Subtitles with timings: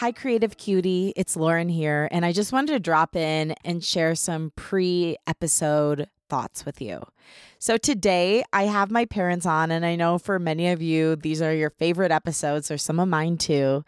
[0.00, 1.12] Hi, Creative Cutie.
[1.14, 2.08] It's Lauren here.
[2.10, 7.02] And I just wanted to drop in and share some pre episode thoughts with you.
[7.60, 11.40] So, today I have my parents on, and I know for many of you, these
[11.40, 13.84] are your favorite episodes, or some of mine too.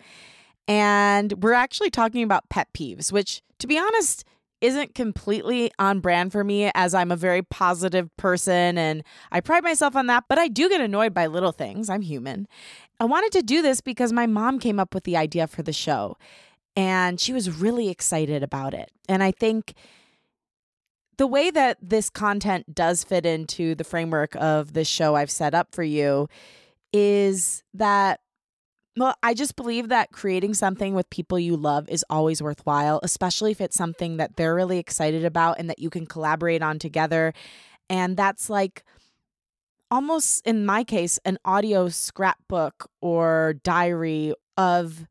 [0.68, 4.24] And we're actually talking about pet peeves, which, to be honest,
[4.62, 9.64] isn't completely on brand for me as I'm a very positive person and I pride
[9.64, 11.90] myself on that, but I do get annoyed by little things.
[11.90, 12.46] I'm human.
[13.00, 15.72] I wanted to do this because my mom came up with the idea for the
[15.72, 16.17] show
[16.76, 18.90] and she was really excited about it.
[19.08, 19.75] And I think
[21.18, 25.54] the way that this content does fit into the framework of this show I've set
[25.54, 26.29] up for you
[26.92, 28.20] is that
[28.96, 33.51] well, I just believe that creating something with people you love is always worthwhile, especially
[33.51, 37.33] if it's something that they're really excited about and that you can collaborate on together.
[37.89, 38.84] And that's like
[39.91, 45.06] almost in my case an audio scrapbook or diary of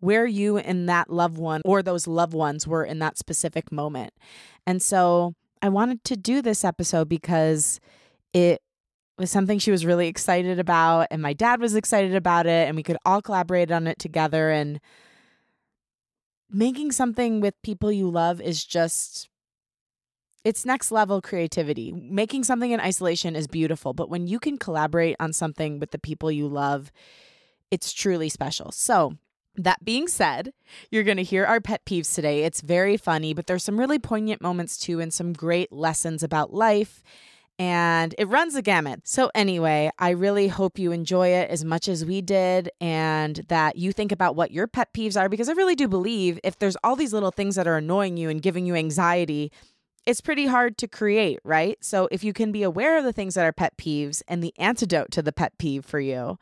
[0.00, 4.14] where you and that loved one or those loved ones were in that specific moment.
[4.66, 7.80] And so I wanted to do this episode because
[8.32, 8.62] it
[9.20, 12.74] was something she was really excited about and my dad was excited about it and
[12.74, 14.80] we could all collaborate on it together and
[16.50, 19.28] making something with people you love is just
[20.42, 21.92] it's next level creativity.
[21.92, 25.98] Making something in isolation is beautiful, but when you can collaborate on something with the
[25.98, 26.90] people you love,
[27.70, 28.72] it's truly special.
[28.72, 29.18] So,
[29.56, 30.54] that being said,
[30.90, 32.44] you're going to hear our pet peeves today.
[32.44, 36.54] It's very funny, but there's some really poignant moments too and some great lessons about
[36.54, 37.02] life.
[37.60, 39.02] And it runs a gamut.
[39.04, 43.76] So, anyway, I really hope you enjoy it as much as we did and that
[43.76, 46.78] you think about what your pet peeves are because I really do believe if there's
[46.82, 49.52] all these little things that are annoying you and giving you anxiety,
[50.06, 51.76] it's pretty hard to create, right?
[51.84, 54.54] So if you can be aware of the things that are pet peeves and the
[54.56, 56.38] antidote to the pet peeve for you,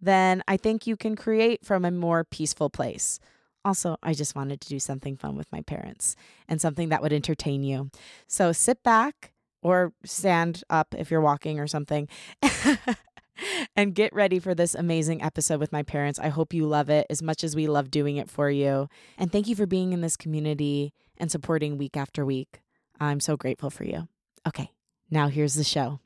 [0.00, 3.20] then I think you can create from a more peaceful place.
[3.64, 6.16] Also, I just wanted to do something fun with my parents
[6.48, 7.92] and something that would entertain you.
[8.26, 9.34] So sit back
[9.68, 12.08] or stand up if you're walking or something.
[13.76, 16.18] and get ready for this amazing episode with my parents.
[16.18, 18.88] I hope you love it as much as we love doing it for you.
[19.16, 22.60] And thank you for being in this community and supporting week after week.
[23.00, 24.08] I'm so grateful for you.
[24.46, 24.70] Okay,
[25.10, 26.00] now here's the show.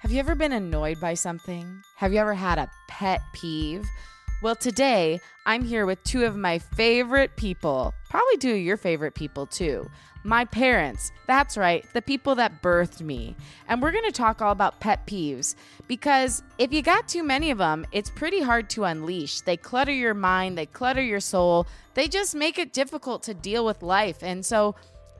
[0.00, 1.82] Have you ever been annoyed by something?
[1.96, 3.86] Have you ever had a pet peeve?
[4.44, 9.14] Well, today I'm here with two of my favorite people, probably two of your favorite
[9.14, 9.88] people too.
[10.22, 11.12] My parents.
[11.26, 13.36] That's right, the people that birthed me.
[13.68, 15.54] And we're going to talk all about pet peeves
[15.88, 19.40] because if you got too many of them, it's pretty hard to unleash.
[19.40, 23.64] They clutter your mind, they clutter your soul, they just make it difficult to deal
[23.64, 24.22] with life.
[24.22, 24.74] And so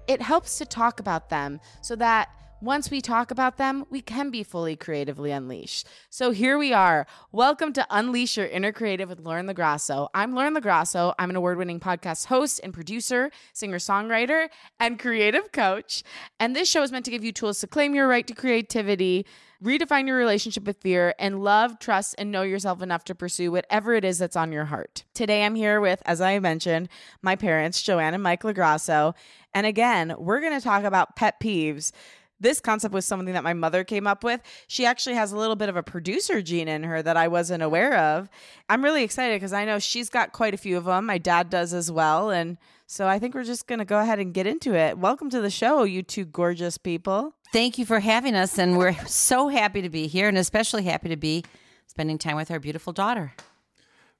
[0.07, 2.29] it helps to talk about them so that
[2.65, 5.87] once we talk about them, we can be fully creatively unleashed.
[6.09, 7.07] So here we are.
[7.31, 10.09] Welcome to Unleash Your Inner Creative with Lauren LaGrasso.
[10.15, 11.15] I'm Lauren LaGrasso.
[11.19, 14.49] I'm an award winning podcast host and producer, singer songwriter,
[14.81, 16.03] and creative coach.
[16.41, 19.27] And this show is meant to give you tools to claim your right to creativity,
[19.63, 23.93] redefine your relationship with fear, and love, trust, and know yourself enough to pursue whatever
[23.93, 25.05] it is that's on your heart.
[25.13, 26.89] Today, I'm here with, as I mentioned,
[27.21, 29.15] my parents, Joanne and Mike LaGrasso.
[29.53, 31.93] And again, we're going to talk about pet peeves
[32.41, 34.41] this concept was something that my mother came up with.
[34.67, 37.63] She actually has a little bit of a producer gene in her that I wasn't
[37.63, 38.29] aware of.
[38.69, 41.07] I'm really excited because I know she's got quite a few of them.
[41.07, 42.31] My dad does as well.
[42.31, 44.99] And so I think we're just going to go ahead and get into it.
[44.99, 47.35] Welcome to the show, you two gorgeous people.
[47.53, 48.59] Thank you for having us.
[48.59, 51.45] And we're so happy to be here and especially happy to be
[51.87, 53.33] spending time with our beautiful daughter.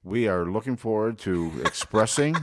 [0.03, 2.37] We are looking forward to expressing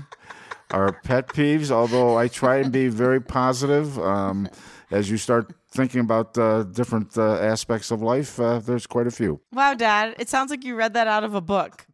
[0.74, 3.98] our pet peeves, although I try and be very positive.
[4.00, 4.50] Um,
[4.90, 9.12] as you start thinking about uh, different uh, aspects of life, uh, there's quite a
[9.12, 9.40] few.
[9.54, 11.86] Wow, Dad, it sounds like you read that out of a book.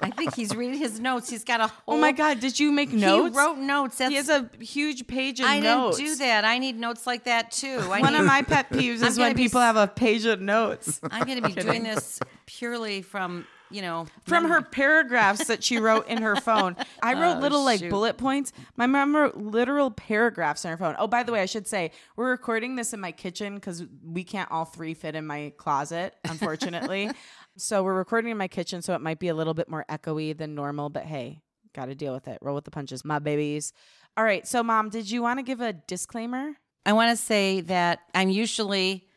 [0.00, 1.28] I think he's reading his notes.
[1.28, 1.96] He's got a whole.
[1.96, 2.40] Oh my God!
[2.40, 3.36] Did you make notes?
[3.36, 3.98] He wrote notes.
[3.98, 5.98] That's, he has a huge page of I notes.
[5.98, 6.44] I didn't do that.
[6.46, 7.78] I need notes like that too.
[7.82, 11.00] I One need, of my pet peeves is when people have a page of notes.
[11.10, 15.78] I'm going to be doing this purely from you know from her paragraphs that she
[15.78, 16.76] wrote in her phone.
[17.02, 17.90] I wrote Oh, little like shoot.
[17.90, 18.52] bullet points.
[18.76, 20.94] My mom wrote literal paragraphs in her phone.
[20.98, 24.24] Oh, by the way, I should say we're recording this in my kitchen because we
[24.24, 27.10] can't all three fit in my closet, unfortunately.
[27.56, 30.36] so we're recording in my kitchen, so it might be a little bit more echoey
[30.36, 30.90] than normal.
[30.90, 31.40] But hey,
[31.74, 32.38] got to deal with it.
[32.40, 33.72] Roll with the punches, my babies.
[34.16, 34.46] All right.
[34.46, 36.52] So, mom, did you want to give a disclaimer?
[36.86, 39.08] I want to say that I'm usually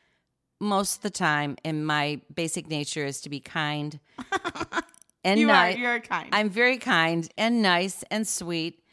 [0.59, 3.99] most of the time, and my basic nature is to be kind
[5.23, 5.53] and You are.
[5.53, 5.77] nice.
[5.77, 6.29] You're kind.
[6.31, 8.83] I'm very kind and nice and sweet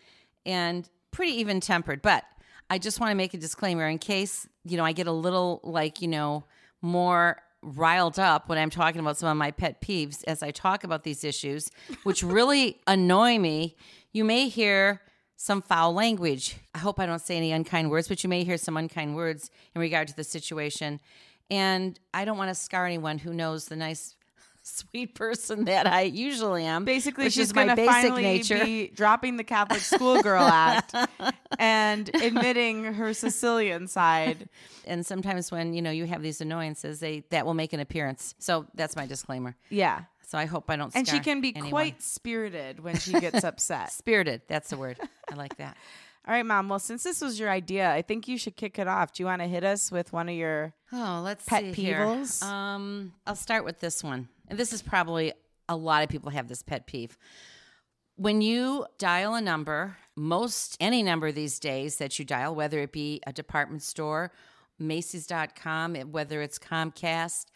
[0.45, 2.03] and pretty even tempered.
[2.03, 2.25] But
[2.69, 5.61] I just want to make a disclaimer in case you know, I get a little
[5.63, 6.45] like, you know,
[6.81, 10.85] more riled up when I'm talking about some of my pet peeves as I talk
[10.85, 11.71] about these issues,
[12.03, 13.77] which really annoy me.
[14.13, 15.03] You may hear
[15.37, 16.57] some foul language.
[16.75, 19.51] I hope I don't say any unkind words, but you may hear some unkind words
[19.75, 21.01] in regard to the situation.
[21.50, 24.17] And I don't want to scar anyone who knows the nice,
[24.62, 26.85] sweet person that I usually am.
[26.85, 28.64] Basically, she's going to finally nature.
[28.64, 30.94] be dropping the Catholic schoolgirl act
[31.58, 34.49] and admitting her Sicilian side.
[34.87, 38.35] and sometimes when you know you have these annoyances, they that will make an appearance.
[38.38, 39.56] So that's my disclaimer.
[39.69, 40.05] Yeah.
[40.26, 40.94] So I hope I don't.
[40.96, 41.70] And she can be anyone.
[41.70, 43.93] quite spirited when she gets upset.
[43.93, 44.43] spirited.
[44.49, 44.99] That's the word.
[45.31, 45.76] I like that.
[46.26, 46.69] All right, Mom.
[46.71, 49.12] Well, since this was your idea, I think you should kick it off.
[49.12, 50.73] Do you want to hit us with one of your.
[50.93, 51.99] Oh, let's Pet see here.
[51.99, 52.43] peeves?
[52.43, 55.32] Um, I'll start with this one, and this is probably
[55.69, 57.19] a lot of people have this pet peeve.
[58.17, 62.93] When you dial a number, most any number these days that you dial, whether it
[62.93, 64.31] be a department store,
[64.79, 67.47] Macy's.com, whether it's Comcast,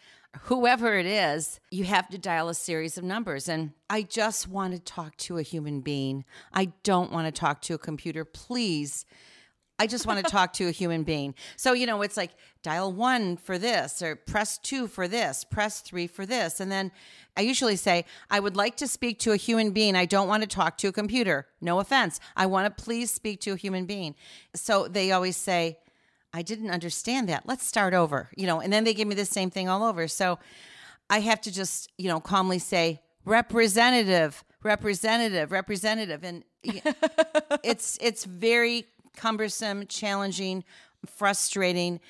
[0.42, 3.48] whoever it is, you have to dial a series of numbers.
[3.48, 6.24] And I just want to talk to a human being.
[6.52, 8.24] I don't want to talk to a computer.
[8.24, 9.04] Please
[9.78, 11.34] I just want to talk to a human being.
[11.56, 12.32] So, you know, it's like
[12.62, 16.60] dial one for this, or press two for this, press three for this.
[16.60, 16.90] And then
[17.36, 19.94] I usually say, I would like to speak to a human being.
[19.94, 21.46] I don't want to talk to a computer.
[21.60, 22.18] No offense.
[22.36, 24.14] I want to please speak to a human being.
[24.54, 25.78] So they always say,
[26.32, 27.44] I didn't understand that.
[27.46, 30.08] Let's start over, you know, and then they give me the same thing all over.
[30.08, 30.38] So
[31.08, 36.24] I have to just, you know, calmly say, representative, representative, representative.
[36.24, 36.44] And
[37.64, 38.86] it's it's very
[39.16, 40.64] cumbersome, challenging,
[41.06, 42.00] frustrating,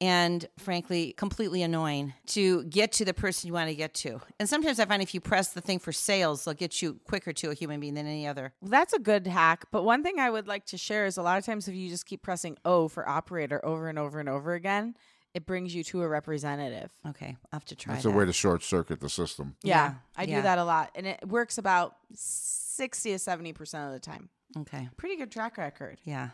[0.00, 4.20] and frankly, completely annoying to get to the person you want to get to.
[4.38, 7.32] And sometimes I find if you press the thing for sales, they'll get you quicker
[7.32, 8.52] to a human being than any other.
[8.60, 9.64] Well, that's a good hack.
[9.70, 11.88] But one thing I would like to share is a lot of times if you
[11.88, 14.96] just keep pressing O for operator over and over and over again,
[15.32, 16.90] it brings you to a representative.
[17.08, 18.10] Okay, I'll have to try That's that.
[18.10, 19.56] a way to short circuit the system.
[19.62, 20.36] Yeah, Yeah, I yeah.
[20.36, 20.90] do that a lot.
[20.94, 24.28] And it works about 60 to 70% of the time.
[24.58, 25.98] Okay, Pretty good track record.
[26.04, 26.30] yeah.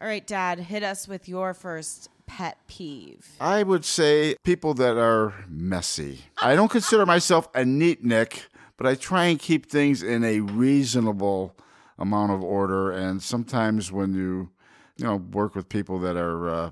[0.00, 3.28] All right, Dad, hit us with your first pet peeve.
[3.40, 6.20] I would say people that are messy.
[6.40, 10.40] I don't consider myself a neat Nick, but I try and keep things in a
[10.40, 11.56] reasonable
[11.98, 12.90] amount of order.
[12.90, 14.50] And sometimes when you,
[14.96, 16.70] you know, work with people that are uh,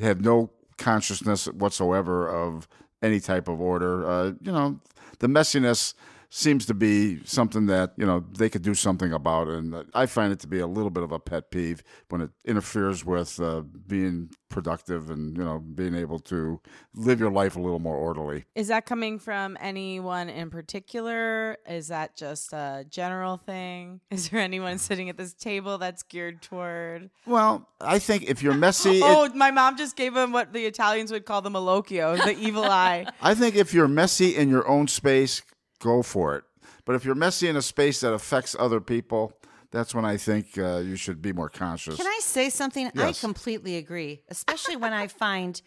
[0.00, 2.68] have no consciousness whatsoever of
[3.02, 4.80] any type of order, uh, you know,
[5.18, 5.94] the messiness
[6.36, 10.30] seems to be something that you know they could do something about and i find
[10.34, 13.62] it to be a little bit of a pet peeve when it interferes with uh,
[13.86, 16.60] being productive and you know being able to
[16.94, 21.56] live your life a little more orderly Is that coming from anyone in particular?
[21.68, 24.00] Is that just a general thing?
[24.10, 27.08] Is there anyone sitting at this table that's geared toward?
[27.26, 30.66] well i think if you're messy it- Oh, my mom just gave him what the
[30.66, 33.06] Italians would call the malocchio, the evil eye.
[33.22, 35.42] I think if you're messy in your own space,
[35.80, 36.44] go for it.
[36.84, 39.32] But if you're messy in a space that affects other people,
[39.70, 41.96] that's when I think uh, you should be more conscious.
[41.96, 42.90] Can I say something?
[42.96, 45.60] I completely agree, especially when I find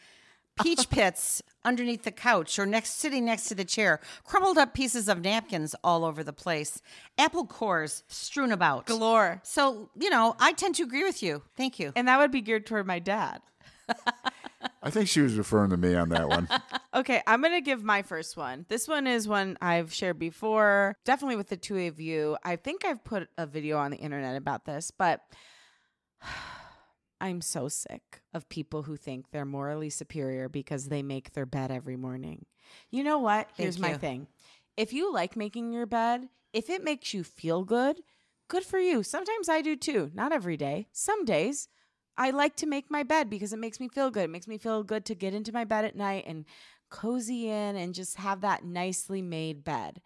[0.61, 5.07] peach pits underneath the couch or next sitting next to the chair, crumbled up pieces
[5.07, 6.81] of napkins all over the place,
[7.17, 8.85] apple cores strewn about.
[8.85, 9.41] Galore.
[9.43, 11.43] So, you know, I tend to agree with you.
[11.55, 11.91] Thank you.
[11.95, 13.41] And that would be geared toward my dad.
[14.81, 16.47] I think she was referring to me on that one.
[16.91, 18.65] Okay, I'm going to give my first one.
[18.67, 22.35] This one is one I've shared before, definitely with the two of you.
[22.43, 25.21] I think I've put a video on the internet about this, but
[27.21, 31.69] I'm so sick of people who think they're morally superior because they make their bed
[31.69, 32.47] every morning.
[32.89, 33.49] You know what?
[33.55, 34.27] Here's Thank my thing.
[34.75, 37.97] If you like making your bed, if it makes you feel good,
[38.47, 39.03] good for you.
[39.03, 40.09] Sometimes I do too.
[40.15, 40.87] Not every day.
[40.91, 41.67] Some days
[42.19, 44.25] I like to make my bed because it makes me feel good.
[44.25, 46.45] It makes me feel good to get into my bed at night and
[46.89, 50.01] cozy in and just have that nicely made bed.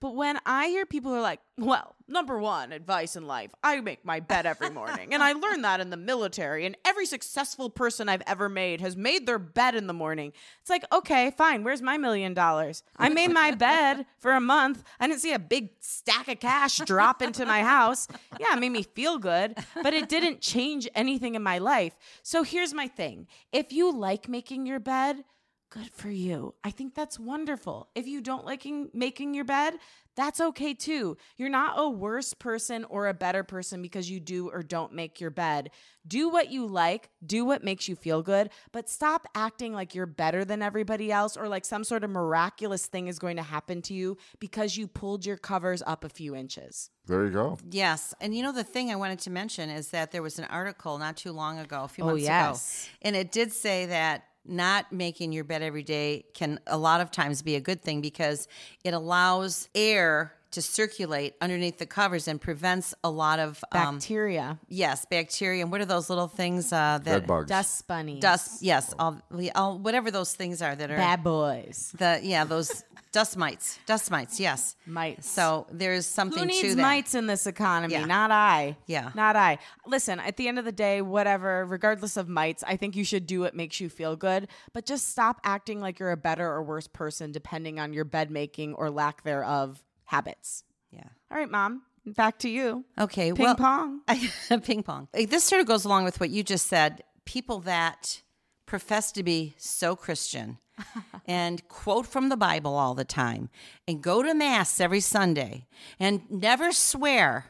[0.00, 4.04] But when I hear people are like, well, number one advice in life, I make
[4.04, 5.14] my bed every morning.
[5.14, 6.66] and I learned that in the military.
[6.66, 10.32] And every successful person I've ever made has made their bed in the morning.
[10.60, 11.64] It's like, okay, fine.
[11.64, 12.82] Where's my million dollars?
[12.98, 14.84] I made my bed for a month.
[15.00, 18.06] I didn't see a big stack of cash drop into my house.
[18.38, 21.96] Yeah, it made me feel good, but it didn't change anything in my life.
[22.22, 25.24] So here's my thing if you like making your bed,
[25.70, 26.54] good for you.
[26.64, 27.88] I think that's wonderful.
[27.94, 29.74] If you don't like making your bed,
[30.16, 31.16] that's okay too.
[31.36, 35.20] You're not a worse person or a better person because you do or don't make
[35.20, 35.70] your bed.
[36.06, 40.06] Do what you like, do what makes you feel good, but stop acting like you're
[40.06, 43.82] better than everybody else or like some sort of miraculous thing is going to happen
[43.82, 46.90] to you because you pulled your covers up a few inches.
[47.06, 47.58] There you go.
[47.70, 48.14] Yes.
[48.20, 50.96] And you know, the thing I wanted to mention is that there was an article
[50.98, 52.84] not too long ago, a few Oh, months yes.
[52.86, 57.00] ago, and it did say that not making your bed every day can a lot
[57.00, 58.48] of times be a good thing because
[58.84, 64.58] it allows air to circulate underneath the covers and prevents a lot of um, Bacteria,
[64.68, 65.62] yes bacteria.
[65.62, 67.48] And what are those little things uh, that Bed bugs.
[67.48, 69.20] dust bunnies, dust yes all,
[69.54, 72.84] all whatever those things are that are bad boys, the yeah those
[73.16, 75.26] dust mites dust mites yes mites.
[75.26, 77.94] so there's something Who to needs mites in this economy?
[77.94, 78.04] Yeah.
[78.04, 78.76] Not I.
[78.86, 79.10] Yeah.
[79.14, 79.58] Not I.
[79.86, 83.26] Listen, at the end of the day, whatever, regardless of mites, I think you should
[83.26, 86.62] do what makes you feel good, but just stop acting like you're a better or
[86.62, 90.62] worse person depending on your bed making or lack thereof habits.
[90.90, 92.84] yeah All right, mom, back to you.
[92.98, 94.02] okay Ping well pong.
[94.62, 95.08] ping pong.
[95.14, 97.02] This sort of goes along with what you just said.
[97.24, 98.20] People that
[98.66, 100.58] profess to be so Christian
[101.26, 103.48] and quote from the Bible all the time
[103.86, 105.66] and go to Mass every Sunday
[105.98, 107.46] and never swear.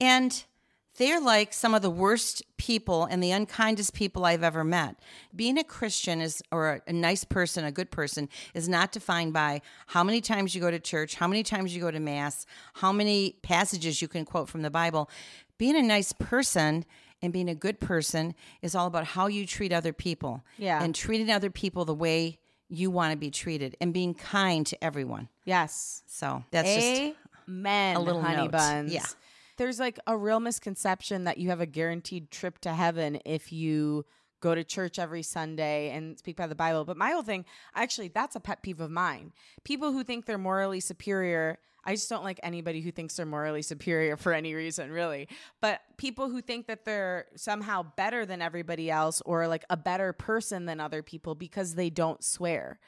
[0.00, 0.44] And
[0.96, 4.96] they're like some of the worst people and the unkindest people I've ever met.
[5.34, 9.60] Being a Christian is, or a nice person, a good person, is not defined by
[9.88, 12.92] how many times you go to church, how many times you go to Mass, how
[12.92, 15.10] many passages you can quote from the Bible.
[15.58, 16.84] Being a nice person
[17.22, 20.44] and being a good person is all about how you treat other people.
[20.58, 20.82] Yeah.
[20.82, 24.84] And treating other people the way you want to be treated and being kind to
[24.84, 25.28] everyone.
[25.44, 26.02] Yes.
[26.06, 27.14] So that's just
[27.48, 27.96] Amen.
[27.96, 28.52] a little honey note.
[28.52, 28.92] buns.
[28.92, 29.04] Yeah.
[29.56, 34.04] There's like a real misconception that you have a guaranteed trip to heaven if you
[34.40, 36.84] go to church every Sunday and speak by the Bible.
[36.84, 37.44] But my whole thing,
[37.74, 39.32] actually, that's a pet peeve of mine.
[39.64, 41.58] People who think they're morally superior.
[41.84, 45.28] I just don't like anybody who thinks they're morally superior for any reason, really.
[45.60, 50.12] But people who think that they're somehow better than everybody else or like a better
[50.12, 52.78] person than other people because they don't swear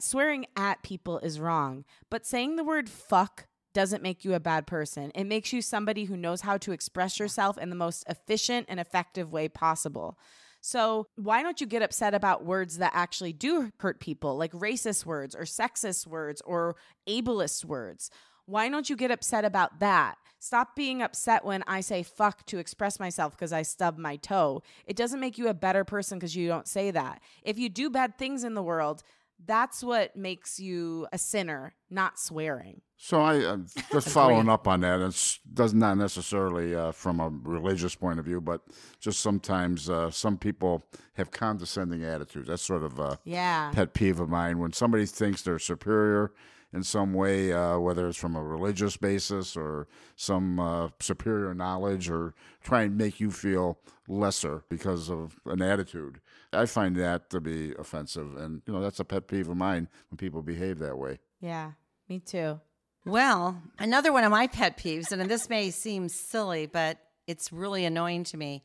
[0.00, 4.66] swearing at people is wrong, but saying the word fuck doesn't make you a bad
[4.66, 5.12] person.
[5.14, 8.80] It makes you somebody who knows how to express yourself in the most efficient and
[8.80, 10.18] effective way possible.
[10.60, 15.06] So, why don't you get upset about words that actually do hurt people, like racist
[15.06, 16.76] words or sexist words or
[17.08, 18.10] ableist words?
[18.46, 20.16] Why don't you get upset about that?
[20.40, 24.62] Stop being upset when I say fuck to express myself because I stubbed my toe.
[24.86, 27.20] It doesn't make you a better person because you don't say that.
[27.42, 29.02] If you do bad things in the world,
[29.44, 32.80] that's what makes you a sinner, not swearing.
[33.00, 33.58] So I uh,
[33.92, 35.00] just following up on that.
[35.00, 38.60] It's does not necessarily uh, from a religious point of view, but
[39.00, 42.48] just sometimes uh, some people have condescending attitudes.
[42.48, 43.70] That's sort of a Yeah.
[43.72, 44.58] pet peeve of mine.
[44.58, 46.32] When somebody thinks they're superior
[46.72, 49.86] in some way, uh, whether it's from a religious basis or
[50.16, 53.78] some uh, superior knowledge, or try and make you feel
[54.08, 56.20] lesser because of an attitude,
[56.52, 59.88] I find that to be offensive, and you know that's a pet peeve of mine
[60.10, 61.20] when people behave that way.
[61.40, 61.72] Yeah,
[62.08, 62.60] me too.
[63.08, 67.86] Well, another one of my pet peeves, and this may seem silly, but it's really
[67.86, 68.62] annoying to me.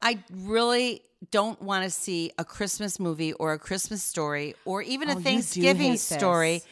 [0.00, 5.08] I really don't want to see a Christmas movie or a Christmas story or even
[5.08, 6.66] Oh, a you Thanksgiving story this.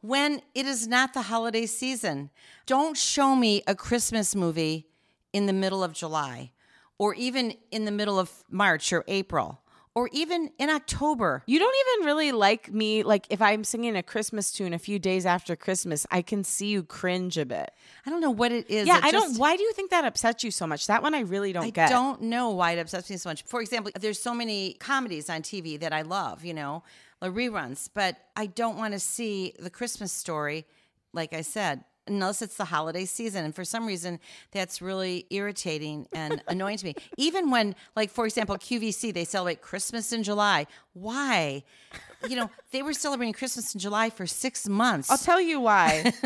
[0.00, 2.30] when it is not the holiday season.
[2.66, 4.86] Don't show me a Christmas movie
[5.32, 6.52] in the middle of July
[6.98, 9.60] or even in the middle of March or April
[10.00, 11.42] or even in October.
[11.46, 13.02] You don't even really like me.
[13.02, 16.68] Like, if I'm singing a Christmas tune a few days after Christmas, I can see
[16.68, 17.70] you cringe a bit.
[18.06, 18.86] I don't know what it is.
[18.86, 19.36] yeah, It I don't.
[19.36, 20.86] Why do you think that upsets you so much?
[20.86, 21.88] That one I really don't I get.
[21.88, 23.42] I don't know why it upsets me so much.
[23.42, 26.82] For example, there's so many comedies on TV that I love, you know,
[27.22, 30.64] reruns, but I don't want to see the Christmas story,
[31.12, 33.44] like I said, unless it's the holiday season.
[33.44, 34.18] And for some reason,
[34.50, 36.94] that's really irritating and annoying to me.
[37.16, 40.66] Even when, like, for example, QVC, they celebrate Christmas in July.
[40.92, 41.62] Why?
[42.28, 45.10] You know, they were celebrating Christmas in July for six months.
[45.10, 46.12] I'll tell you why.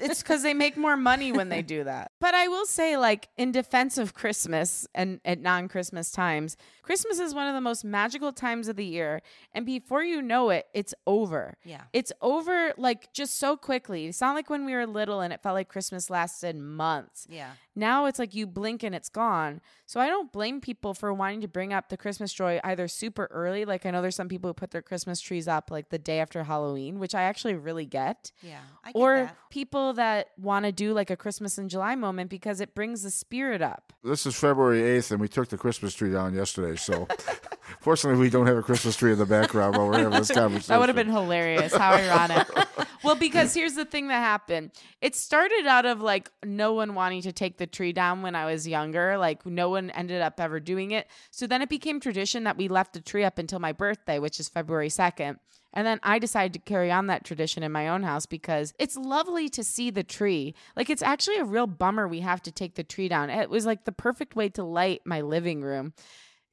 [0.00, 2.12] it's because they make more money when they do that.
[2.20, 7.18] But I will say, like, in defense of Christmas and at non Christmas times, Christmas
[7.18, 9.20] is one of the most magical times of the year.
[9.52, 11.56] And before you know it, it's over.
[11.64, 11.82] Yeah.
[11.92, 14.06] It's over, like, just so quickly.
[14.06, 17.26] It's not like when we were little and it felt like Christmas lasted months.
[17.30, 17.50] yeah.
[17.76, 19.60] Now it's like you blink and it's gone.
[19.86, 23.28] So I don't blame people for wanting to bring up the Christmas joy either super
[23.32, 23.64] early.
[23.64, 26.20] Like I know there's some people who put their Christmas trees up like the day
[26.20, 28.30] after Halloween, which I actually really get.
[28.42, 28.58] Yeah.
[28.84, 29.36] I get Or that.
[29.50, 33.10] people that want to do like a Christmas in July moment because it brings the
[33.10, 33.92] spirit up.
[34.04, 36.76] This is February 8th, and we took the Christmas tree down yesterday.
[36.76, 37.08] So,
[37.80, 40.72] fortunately, we don't have a Christmas tree in the background while we're having this conversation.
[40.72, 41.74] That would have been hilarious.
[41.74, 42.46] How ironic.
[43.04, 44.72] well, because here's the thing that happened.
[45.00, 48.46] It started out of like no one wanting to take the tree down when I
[48.46, 49.16] was younger.
[49.18, 51.08] Like no one ended up ever doing it.
[51.30, 54.40] So then it became tradition that we left the tree up until my birthday, which
[54.40, 55.38] is February 2nd.
[55.76, 58.96] And then I decided to carry on that tradition in my own house because it's
[58.96, 60.54] lovely to see the tree.
[60.76, 63.28] Like it's actually a real bummer we have to take the tree down.
[63.28, 65.92] It was like the perfect way to light my living room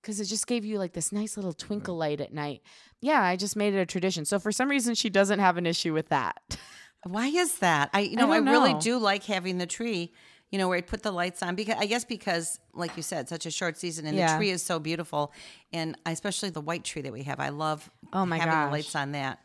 [0.01, 2.61] because it just gave you like this nice little twinkle light at night.
[2.99, 4.25] Yeah, I just made it a tradition.
[4.25, 6.41] So for some reason, she doesn't have an issue with that.
[7.03, 7.89] Why is that?
[7.93, 8.79] I you know I, don't really know.
[8.79, 10.13] do like having the tree.
[10.51, 13.29] You know where I put the lights on because I guess because like you said,
[13.29, 14.33] such a short season and Yeah.
[14.33, 15.31] the tree is so beautiful,
[15.71, 17.39] and especially the white tree that we have.
[17.39, 18.65] I love Oh my having gosh.
[18.67, 19.39] the lights on that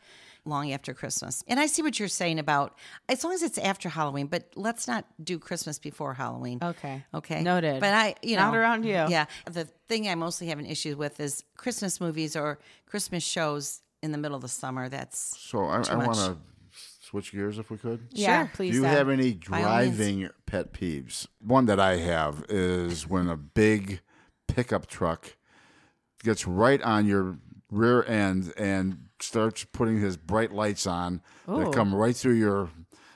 [0.44, 1.42] long after Christmas.
[1.48, 2.76] And I see what you're saying about
[3.08, 6.60] as long as it's after Halloween, but let's not do Christmas before Halloween.
[6.62, 7.04] Okay.
[7.14, 7.42] Okay.
[7.42, 7.80] Noted.
[7.80, 8.90] But I, you know, Not around you.
[8.92, 9.26] Yeah.
[9.50, 14.12] The thing I mostly have an issue with is Christmas movies or Christmas shows in
[14.12, 14.88] the middle of the summer.
[14.88, 16.36] That's So, I, I want to
[17.16, 18.08] switch gears if we could.
[18.12, 18.52] Yeah, Sure.
[18.54, 18.70] please.
[18.72, 18.96] Do you Dad.
[18.98, 21.26] have any By all driving pet peeves?
[21.40, 24.00] One that I have is when a big
[24.48, 25.36] pickup truck
[26.22, 27.38] gets right on your
[27.70, 31.64] rear end and starts putting his bright lights on Ooh.
[31.64, 32.68] that come right through your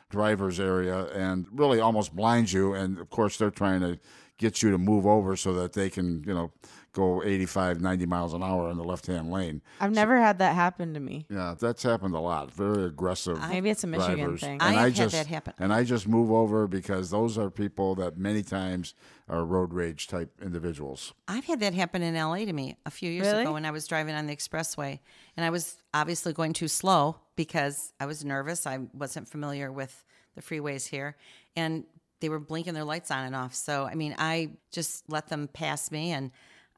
[0.09, 2.73] driver's area and really almost blinds you.
[2.73, 3.99] And of course, they're trying to
[4.39, 6.51] get you to move over so that they can, you know,
[6.93, 9.63] go 85, 90 miles an hour in the left hand lane.
[9.81, 11.27] I've never had that happen to me.
[11.31, 12.51] Yeah, that's happened a lot.
[12.53, 13.39] Very aggressive.
[13.49, 14.41] Maybe it's a Michigan drivers.
[14.41, 14.61] thing.
[14.61, 15.55] I And have had just, that happen.
[15.59, 18.95] And I just move over because those are people that many times
[19.29, 21.13] are road rage type individuals.
[21.29, 23.43] I've had that happen in LA to me a few years Really?
[23.43, 24.99] ago when I was driving on the expressway.
[25.37, 28.67] And I was obviously going too slow because I was nervous.
[28.67, 30.05] I wasn't familiar with
[30.35, 31.17] the freeways here.
[31.57, 31.85] And
[32.21, 33.55] they were blinking their lights on and off.
[33.55, 36.31] So, I mean, I just let them pass me and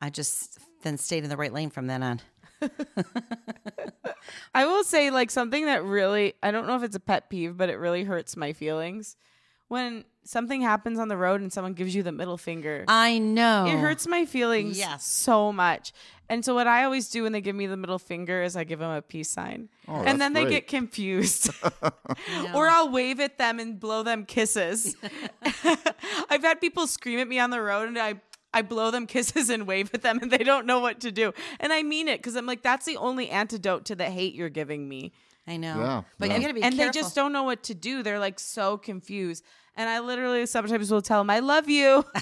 [0.03, 2.21] I just then stayed in the right lane from then on.
[4.55, 7.57] I will say, like, something that really, I don't know if it's a pet peeve,
[7.57, 9.17] but it really hurts my feelings.
[9.69, 13.67] When something happens on the road and someone gives you the middle finger, I know.
[13.67, 15.05] it hurts my feelings Yes.
[15.07, 15.93] so much.
[16.29, 18.65] And so, what I always do when they give me the middle finger is I
[18.65, 19.69] give them a peace sign.
[19.89, 20.51] Oh, and then they great.
[20.53, 21.51] get confused.
[22.55, 24.95] or I'll wave at them and blow them kisses.
[26.31, 28.15] I've had people scream at me on the road and I.
[28.55, 31.33] I blow them kisses and wave at them, and they don't know what to do.
[31.61, 34.49] And I mean it because I'm like, that's the only antidote to the hate you're
[34.49, 35.13] giving me
[35.47, 35.77] I know.
[35.77, 36.37] Yeah, but yeah.
[36.37, 36.93] you got to be and careful.
[36.93, 38.03] they just don't know what to do.
[38.03, 39.45] They're like so confused.
[39.75, 42.05] And I literally sometimes will tell them, I love you.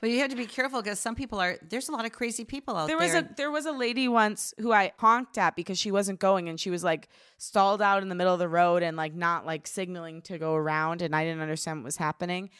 [0.00, 2.44] But you have to be careful because some people are, there's a lot of crazy
[2.44, 3.06] people out There there.
[3.06, 6.48] was a there was a lady once who I honked at because she wasn't going
[6.48, 9.44] and she was like stalled out in the middle of the road and like not
[9.44, 12.50] like signaling to go around and I didn't understand what was happening.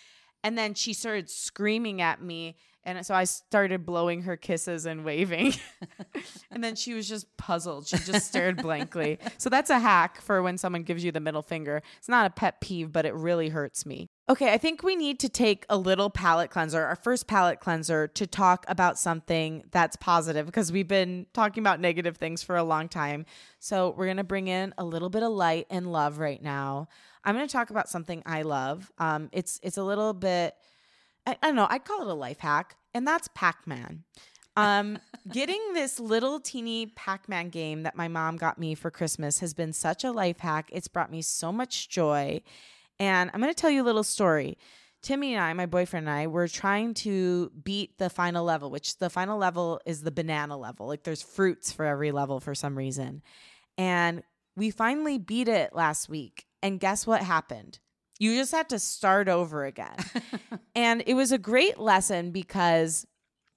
[0.44, 2.57] And then she started screaming at me
[2.88, 5.53] and so I started blowing her kisses and waving.
[6.51, 7.87] and then she was just puzzled.
[7.87, 9.18] She just stared blankly.
[9.37, 11.83] So that's a hack for when someone gives you the middle finger.
[11.98, 14.09] It's not a pet peeve, but it really hurts me.
[14.31, 18.09] Okay, I think we need to take a little palate cleanser, our first palate cleanser,
[18.09, 22.64] to talk about something that's positive because we've been talking about negative things for a
[22.64, 23.27] long time.
[23.59, 26.88] So we're gonna bring in a little bit of light and love right now.
[27.28, 28.90] I'm gonna talk about something I love.
[28.96, 30.54] Um, it's it's a little bit,
[31.26, 34.04] I, I don't know, I'd call it a life hack, and that's Pac-Man.
[34.56, 34.98] Um,
[35.30, 39.74] getting this little teeny Pac-Man game that my mom got me for Christmas has been
[39.74, 40.70] such a life hack.
[40.72, 42.40] It's brought me so much joy.
[42.98, 44.56] And I'm going to tell you a little story.
[45.02, 48.98] Timmy and I, my boyfriend and I, were trying to beat the final level, which
[48.98, 50.88] the final level is the banana level.
[50.88, 53.22] Like there's fruits for every level for some reason.
[53.76, 54.24] And
[54.56, 56.47] we finally beat it last week.
[56.62, 57.78] And guess what happened?
[58.18, 59.96] You just had to start over again.
[60.74, 63.06] and it was a great lesson because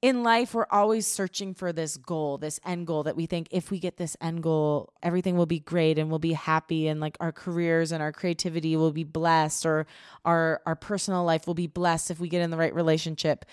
[0.02, 3.70] in life, we're always searching for this goal, this end goal that we think if
[3.70, 7.18] we get this end goal, everything will be great and we'll be happy and like
[7.20, 9.86] our careers and our creativity will be blessed or
[10.26, 13.46] our our personal life will be blessed if we get in the right relationship.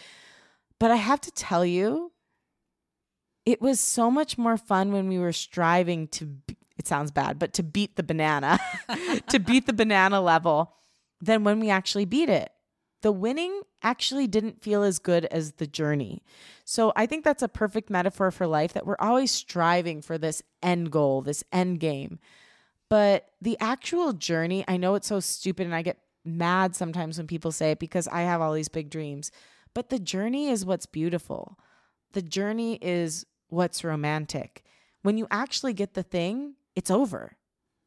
[0.81, 2.13] But I have to tell you,
[3.45, 6.37] it was so much more fun when we were striving to
[6.79, 8.59] it sounds bad, but to beat the banana,
[9.29, 10.75] to beat the banana level
[11.21, 12.53] than when we actually beat it
[13.03, 16.23] the winning actually didn't feel as good as the journey.
[16.65, 20.43] So I think that's a perfect metaphor for life that we're always striving for this
[20.63, 22.19] end goal, this end game.
[22.89, 27.27] But the actual journey, I know it's so stupid and I get mad sometimes when
[27.27, 29.31] people say it because I have all these big dreams.
[29.75, 31.59] But the journey is what's beautiful.
[32.13, 34.65] The journey is what's romantic.
[35.03, 37.37] When you actually get the thing, it's over.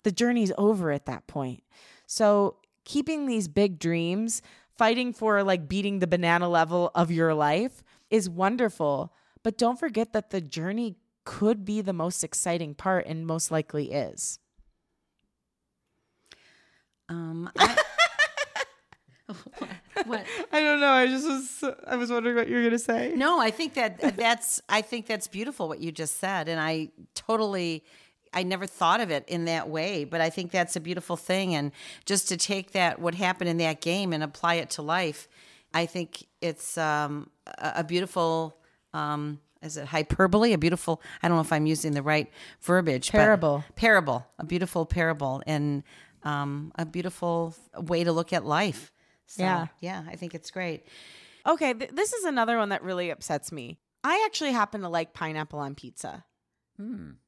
[0.03, 1.63] The journey's over at that point.
[2.07, 4.41] So, keeping these big dreams,
[4.77, 9.13] fighting for like beating the banana level of your life is wonderful.
[9.43, 13.93] But don't forget that the journey could be the most exciting part and most likely
[13.93, 14.39] is.
[17.07, 17.77] Um, I,
[20.05, 20.25] what?
[20.51, 20.91] I don't know.
[20.91, 23.13] I just was I was wondering what you were gonna say.
[23.15, 26.89] No, I think that that's I think that's beautiful what you just said, and I
[27.15, 27.85] totally.
[28.33, 31.53] I never thought of it in that way, but I think that's a beautiful thing.
[31.53, 31.71] And
[32.05, 35.27] just to take that, what happened in that game, and apply it to life,
[35.73, 38.57] I think it's um, a, a beautiful
[38.93, 40.53] um, is it hyperbole?
[40.53, 42.29] A beautiful, I don't know if I'm using the right
[42.61, 43.11] verbiage.
[43.11, 43.63] Parable.
[43.75, 45.83] parable, a beautiful parable, and
[46.23, 48.91] um, a beautiful way to look at life.
[49.27, 49.67] So, Yeah.
[49.79, 50.85] Yeah, I think it's great.
[51.45, 53.77] Okay, th- this is another one that really upsets me.
[54.03, 56.25] I actually happen to like pineapple on pizza.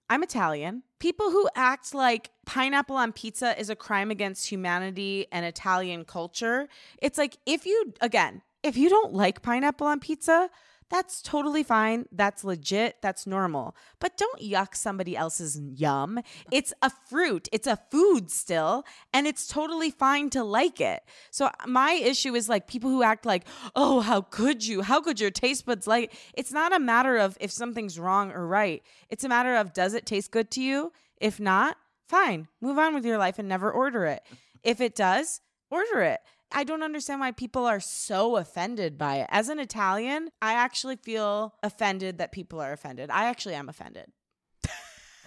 [0.10, 0.84] I'm Italian.
[1.00, 6.68] People who act like pineapple on pizza is a crime against humanity and Italian culture.
[7.02, 10.50] It's like if you, again, if you don't like pineapple on pizza,
[10.94, 12.06] that's totally fine.
[12.12, 12.98] That's legit.
[13.02, 13.76] That's normal.
[14.00, 16.20] But don't yuck somebody else's yum.
[16.52, 21.02] It's a fruit, it's a food still, and it's totally fine to like it.
[21.32, 24.84] So, my issue is like people who act like, oh, how could you?
[24.84, 26.14] How could your taste buds like?
[26.36, 28.84] It's not a matter of if something's wrong or right.
[29.10, 30.92] It's a matter of does it taste good to you?
[31.20, 31.76] If not,
[32.08, 32.48] fine.
[32.62, 34.22] Move on with your life and never order it.
[34.62, 36.20] If it does, order it.
[36.54, 39.28] I don't understand why people are so offended by it.
[39.30, 43.10] As an Italian, I actually feel offended that people are offended.
[43.10, 44.12] I actually am offended.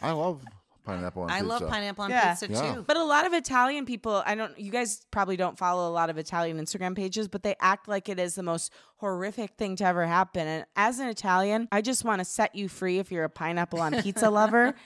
[0.00, 0.42] I love
[0.84, 1.48] pineapple on I pizza.
[1.48, 2.30] love pineapple on Yeah.
[2.34, 2.74] pizza Yeah.
[2.74, 2.82] too.
[2.86, 6.10] But a lot of Italian people, I don't, you guys probably don't follow a lot
[6.10, 9.84] of Italian Instagram pages, but they act like it is the most horrific thing to
[9.84, 10.46] ever happen.
[10.46, 13.80] And as an Italian, I just want to set you free if you're a pineapple
[13.80, 14.74] on pizza lover.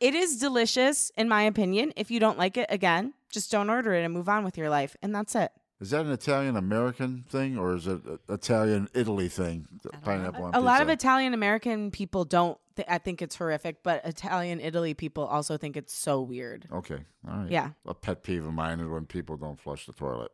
[0.00, 1.92] It is delicious, in my opinion.
[1.96, 4.68] If you don't like it, again, just don't order it and move on with your
[4.68, 4.96] life.
[5.02, 5.50] And that's it.
[5.80, 9.66] Is that an Italian American thing or is it an Italian Italy thing?
[10.02, 10.88] Pineapple a lot of?
[10.88, 12.58] Italian American people don't.
[12.76, 16.66] Th- I think it's horrific, but Italian Italy people also think it's so weird.
[16.72, 17.50] Okay, all right.
[17.50, 17.70] Yeah.
[17.86, 20.30] A pet peeve of mine is when people don't flush the toilet.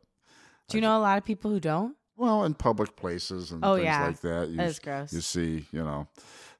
[0.69, 1.95] Do you know a lot of people who don't?
[2.15, 4.05] Well, in public places and Oh, things yeah.
[4.05, 5.11] like that, you, That is gross.
[5.11, 6.07] you see, you know,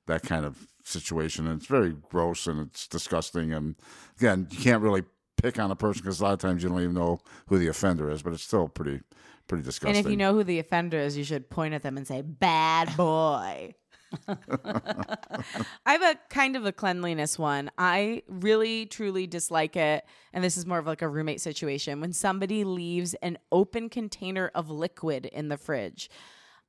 [0.08, 3.54] that kind of situation, and it's very gross and it's disgusting.
[3.54, 3.76] And
[4.18, 5.04] again, you can't really
[5.42, 7.68] pick on a person because a lot of times you don't even know who the
[7.68, 9.02] offender is, but it's still pretty,
[9.48, 9.98] pretty disgusting.
[9.98, 12.22] And if you know who the offender is, you should point at them and say,
[12.22, 13.76] "Bad boy."
[14.28, 17.72] I have a kind of a cleanliness one.
[17.78, 22.14] I really truly dislike it, and this is more of like a roommate situation when
[22.14, 26.10] somebody leaves an open container of liquid in the fridge.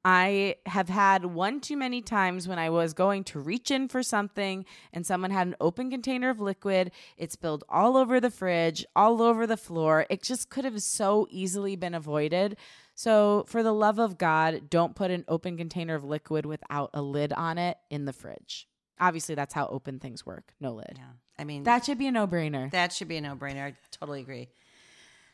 [0.05, 4.03] I have had one too many times when I was going to reach in for
[4.03, 6.91] something and someone had an open container of liquid.
[7.17, 10.07] It spilled all over the fridge, all over the floor.
[10.11, 12.57] It just could have so easily been avoided.
[12.95, 17.01] So, for the love of God, don't put an open container of liquid without a
[17.01, 18.69] lid on it in the fridge.
[19.01, 20.95] Obviously, that's how open things work no lid.
[20.97, 21.05] Yeah.
[21.39, 22.71] I mean, That should be a no brainer.
[22.71, 23.65] That should be a no brainer.
[23.65, 24.49] I totally agree.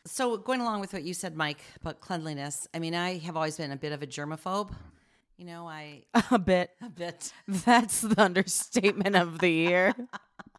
[0.09, 3.59] So, going along with what you said, Mike, about cleanliness, I mean, I have always
[3.59, 4.71] been a bit of a germaphobe.
[5.37, 6.71] You know, I, a bit.
[6.83, 7.31] a bit.
[7.47, 9.95] That's the understatement of the year.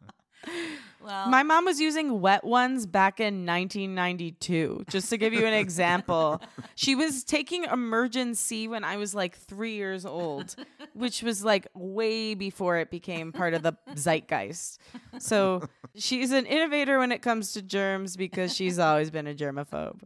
[1.01, 5.53] Well, My mom was using wet ones back in 1992, just to give you an
[5.53, 6.41] example.
[6.75, 10.55] She was taking emergency when I was like three years old,
[10.93, 14.77] which was like way before it became part of the zeitgeist.
[15.17, 20.01] So she's an innovator when it comes to germs because she's always been a germaphobe.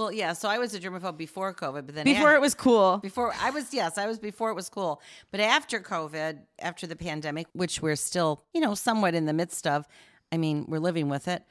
[0.00, 0.32] Well, yeah.
[0.32, 2.98] So I was a germaphobe before COVID, but then Before it was cool.
[2.98, 5.00] before I was yes, I was before it was cool.
[5.30, 9.66] But after COVID, after the pandemic, which we're still, you know, somewhat in the midst
[9.66, 9.86] of,
[10.32, 11.42] I mean, we're living with it.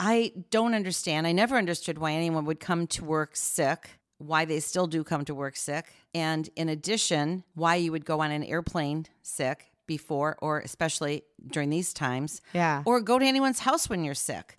[0.00, 1.26] I don't understand.
[1.26, 5.24] I never understood why anyone would come to work sick, why they still do come
[5.24, 10.36] to work sick, and in addition, why you would go on an airplane sick before
[10.40, 12.42] or especially during these times.
[12.52, 12.82] Yeah.
[12.84, 14.57] Or go to anyone's house when you're sick.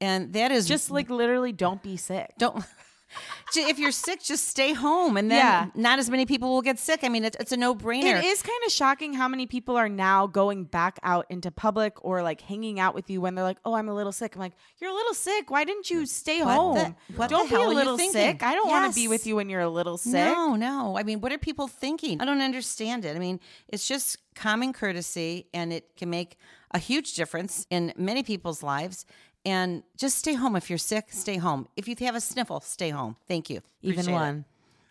[0.00, 2.32] And that is Just like literally don't be sick.
[2.38, 2.64] don't
[3.56, 5.66] if you're sick just stay home and then Yeah.
[5.74, 8.42] not as many people will get sick i mean it's, it's a no-brainer It is
[8.42, 12.42] kind of shocking how many people are now going back out into public or like
[12.42, 14.90] hanging out with you when they're like, "Oh, I'm a little sick." I'm like, "You're
[14.90, 15.50] a little sick.
[15.50, 16.74] Why didn't you stay What home?
[16.76, 18.42] the- what don't be a little sick.
[18.42, 21.02] I don't want to be with you when you're a little sick." no no i
[21.02, 25.46] mean what are people thinking i don't understand it i mean it's just common courtesy
[25.54, 26.36] and it can make
[26.72, 29.06] a huge difference in many people's lives
[29.48, 30.56] And just stay home.
[30.56, 31.68] If you're sick, stay home.
[31.74, 33.16] If you have a sniffle, stay home.
[33.26, 33.62] Thank you.
[33.80, 34.18] Even Appreciate it.
[34.18, 34.44] one.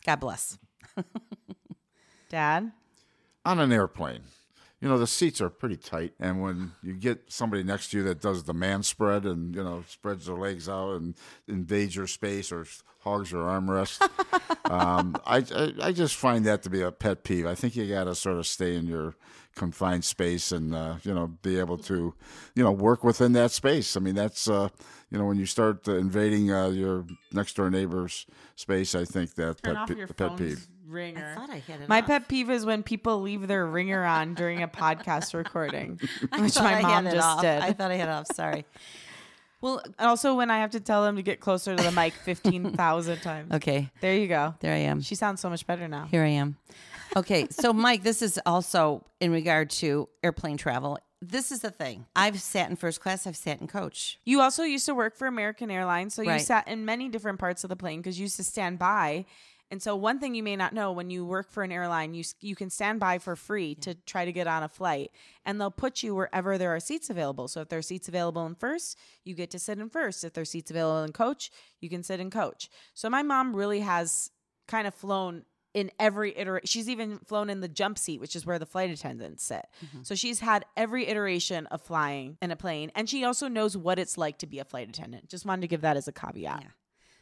[0.03, 0.57] God bless.
[2.29, 2.71] Dad?
[3.45, 4.23] on an airplane.
[4.79, 6.13] You know, the seats are pretty tight.
[6.19, 9.63] And when you get somebody next to you that does the man spread and, you
[9.63, 11.15] know, spreads their legs out and
[11.47, 12.65] invades your space or
[12.99, 14.01] hogs your armrest,
[14.69, 17.47] um, I, I, I just find that to be a pet peeve.
[17.47, 19.15] I think you got to sort of stay in your
[19.55, 22.13] confined space and, uh, you know, be able to,
[22.53, 23.97] you know, work within that space.
[23.97, 24.69] I mean, that's, uh,
[25.09, 29.33] you know, when you start uh, invading uh, your next door neighbor's space, I think
[29.35, 30.67] that Turn pet, pe- pet peeve.
[30.87, 31.33] Ringer.
[31.33, 32.07] I thought I had it My off.
[32.07, 35.99] pet peeve is when people leave their ringer on during a podcast recording,
[36.39, 37.41] which my mom just off.
[37.41, 37.61] did.
[37.61, 38.27] I thought I hit it off.
[38.33, 38.65] Sorry.
[39.59, 43.21] Well, also when I have to tell them to get closer to the mic 15,000
[43.21, 43.51] times.
[43.55, 43.89] okay.
[44.01, 44.53] There you go.
[44.59, 45.01] There I am.
[45.01, 46.05] She sounds so much better now.
[46.05, 46.57] Here I am.
[47.15, 50.99] Okay, so Mike, this is also in regard to airplane travel.
[51.23, 52.05] This is the thing.
[52.15, 53.25] I've sat in first class.
[53.25, 54.19] I've sat in coach.
[54.25, 57.63] You also used to work for American Airlines, so you sat in many different parts
[57.63, 59.25] of the plane because you used to stand by.
[59.69, 62.23] And so one thing you may not know when you work for an airline, you
[62.39, 65.11] you can stand by for free to try to get on a flight,
[65.45, 67.47] and they'll put you wherever there are seats available.
[67.47, 70.23] So if there are seats available in first, you get to sit in first.
[70.23, 71.51] If there's seats available in coach,
[71.81, 72.69] you can sit in coach.
[72.93, 74.31] So my mom really has
[74.67, 76.65] kind of flown in every iteration.
[76.65, 79.67] She's even flown in the jump seat, which is where the flight attendants sit.
[79.85, 80.03] Mm-hmm.
[80.03, 83.99] So she's had every iteration of flying in a plane, and she also knows what
[83.99, 85.29] it's like to be a flight attendant.
[85.29, 86.61] Just wanted to give that as a caveat.
[86.63, 86.69] Yeah.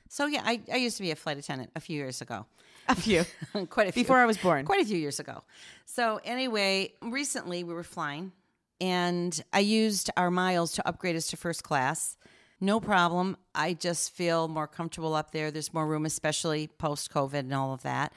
[0.09, 2.45] So yeah, I, I used to be a flight attendant a few years ago.
[2.87, 3.25] A few
[3.69, 4.03] Quite a few.
[4.03, 4.65] before I was born.
[4.65, 5.41] quite a few years ago.
[5.85, 8.31] So anyway, recently we were flying
[8.79, 12.17] and I used our miles to upgrade us to first class.
[12.61, 13.35] No problem.
[13.53, 15.51] I just feel more comfortable up there.
[15.51, 18.13] There's more room, especially post COVID and all of that.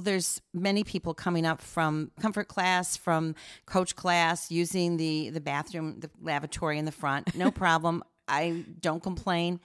[0.00, 3.34] There's many people coming up from comfort class, from
[3.66, 7.34] coach class, using the the bathroom, the lavatory in the front.
[7.34, 8.04] No problem.
[8.28, 9.58] I don't complain.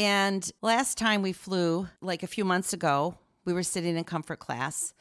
[0.00, 4.38] And last time we flew, like a few months ago, we were sitting in comfort
[4.38, 4.94] class.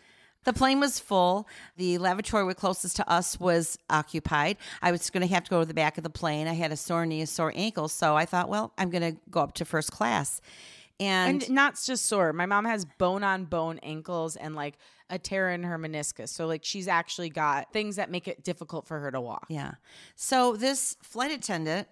[0.44, 1.48] The plane was full.
[1.78, 4.58] The lavatory closest to us was occupied.
[4.82, 6.50] I was going to have to go to the back of the plane.
[6.50, 7.88] I had a sore knee, a sore ankle.
[7.88, 10.42] So I thought, well, I'm going to go up to first class.
[11.00, 12.34] And, and not just sore.
[12.34, 14.76] My mom has bone on bone ankles and like
[15.10, 16.28] a tear in her meniscus.
[16.28, 19.46] So like she's actually got things that make it difficult for her to walk.
[19.48, 19.76] yeah.
[20.18, 21.88] So this flight attendant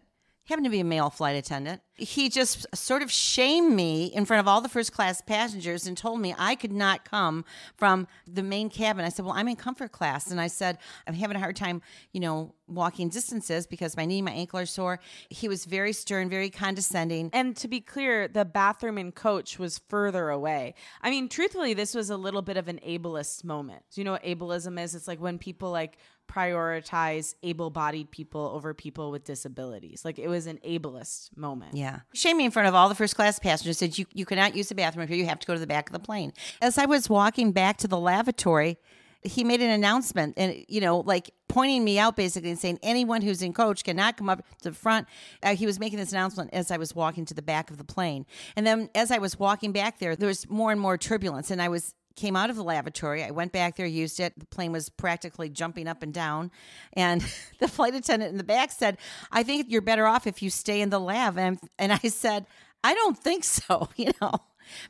[0.47, 1.81] happened to be a male flight attendant.
[1.95, 5.97] He just sort of shamed me in front of all the first class passengers and
[5.97, 7.43] told me I could not come
[7.75, 9.03] from the main cabin.
[9.03, 10.31] I said, Well, I'm in comfort class.
[10.31, 11.81] And I said, I'm having a hard time,
[12.13, 14.99] you know, walking distances because my knee, my ankle are sore.
[15.29, 17.29] He was very stern, very condescending.
[17.33, 20.75] And to be clear, the bathroom in coach was further away.
[21.01, 23.83] I mean, truthfully, this was a little bit of an ableist moment.
[23.91, 24.95] Do you know what ableism is?
[24.95, 30.03] It's like when people like prioritize able-bodied people over people with disabilities.
[30.03, 31.75] Like it was an ableist moment.
[31.75, 31.99] Yeah.
[32.13, 34.69] Shame me in front of all the first class passengers said you, you cannot use
[34.69, 35.17] the bathroom here.
[35.17, 36.33] You have to go to the back of the plane.
[36.61, 38.77] As I was walking back to the lavatory,
[39.23, 43.21] he made an announcement and, you know, like pointing me out basically and saying anyone
[43.21, 45.07] who's in coach cannot come up to the front.
[45.41, 47.83] Uh, he was making this announcement as I was walking to the back of the
[47.83, 48.25] plane.
[48.55, 51.51] And then as I was walking back there, there was more and more turbulence.
[51.51, 53.23] And I was came out of the lavatory.
[53.23, 54.37] I went back there, used it.
[54.37, 56.51] The plane was practically jumping up and down.
[56.93, 57.23] And
[57.59, 58.97] the flight attendant in the back said,
[59.31, 61.37] I think you're better off if you stay in the lav.
[61.37, 62.45] And, and I said,
[62.83, 64.33] I don't think so, you know,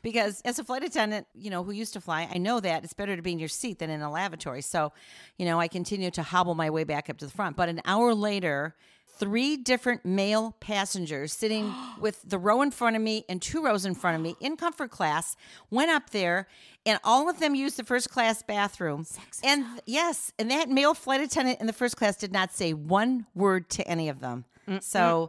[0.02, 2.94] because as a flight attendant, you know, who used to fly, I know that it's
[2.94, 4.62] better to be in your seat than in a lavatory.
[4.62, 4.92] So,
[5.36, 7.56] you know, I continued to hobble my way back up to the front.
[7.56, 8.74] But an hour later,
[9.18, 13.84] three different male passengers sitting with the row in front of me and two rows
[13.84, 15.36] in front of me in comfort class
[15.70, 16.46] went up there
[16.88, 19.06] and all of them used the first class bathroom
[19.44, 23.26] and yes and that male flight attendant in the first class did not say one
[23.34, 24.44] word to any of them
[24.80, 25.26] so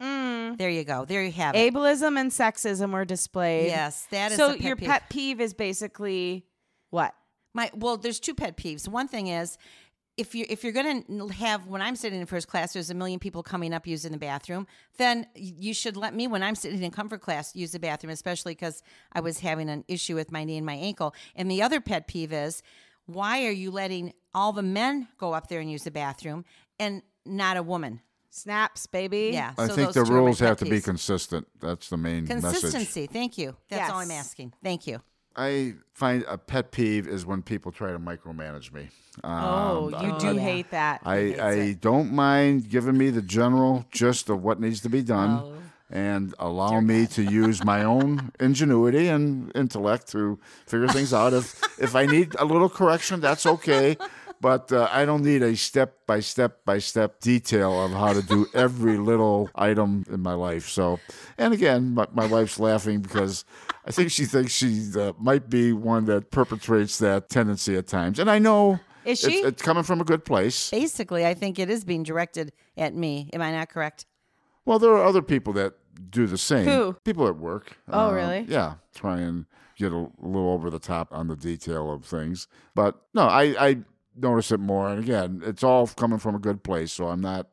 [0.57, 3.67] there you go there you have it Ableism and sexism were displayed.
[3.67, 4.89] yes that is So a pet your peeve.
[4.89, 6.45] pet peeve is basically
[6.89, 7.13] what?
[7.53, 8.87] My well, there's two pet peeves.
[8.87, 9.57] One thing is
[10.19, 12.93] if you if you're going to have when I'm sitting in first class, there's a
[12.93, 14.67] million people coming up using the bathroom.
[14.97, 18.51] Then you should let me when I'm sitting in comfort class use the bathroom, especially
[18.51, 21.15] because I was having an issue with my knee and my ankle.
[21.35, 22.61] And the other pet peeve is
[23.05, 26.43] why are you letting all the men go up there and use the bathroom
[26.77, 28.01] and not a woman?
[28.29, 29.31] Snaps, baby.
[29.33, 31.47] Yeah, I so think those the two are my rules have to be consistent.
[31.61, 32.41] That's the main message.
[32.41, 33.07] consistency.
[33.07, 33.55] Thank you.
[33.69, 34.53] That's all I'm asking.
[34.61, 35.01] Thank you.
[35.35, 38.89] I find a pet peeve is when people try to micromanage me.
[39.23, 40.41] Oh, Um, you Oh, do yeah.
[40.41, 41.01] hate that.
[41.05, 41.81] I, I it.
[41.81, 45.53] don't mind giving me the general gist of what needs to be done Oh.
[45.89, 51.33] and allow me to use my own ingenuity and intellect to figure things out.
[51.33, 53.97] If if I need a little correction, that's okay.
[54.41, 58.21] But uh, I don't need a step by step by step detail of how to
[58.21, 60.67] do every little item in my life.
[60.69, 60.99] So,
[61.37, 63.45] and again, my, my wife's laughing because
[63.85, 68.19] I think she thinks she uh, might be one that perpetrates that tendency at times.
[68.19, 69.39] And I know Is it's, she?
[69.41, 70.69] it's coming from a good place.
[70.69, 73.29] Basically, I think it is being directed at me.
[73.33, 74.05] Am I not correct?
[74.65, 75.73] Well, there are other people that
[76.09, 76.65] do the same.
[76.65, 76.93] Who?
[77.03, 77.77] People at work.
[77.89, 78.45] Oh, Uh, really?
[78.47, 79.45] Yeah, try and
[79.77, 82.47] get a, a little over the top on the detail of things.
[82.75, 83.77] But no, I, I
[84.21, 84.89] notice it more.
[84.89, 86.91] And again, it's all coming from a good place.
[86.91, 87.47] So I'm not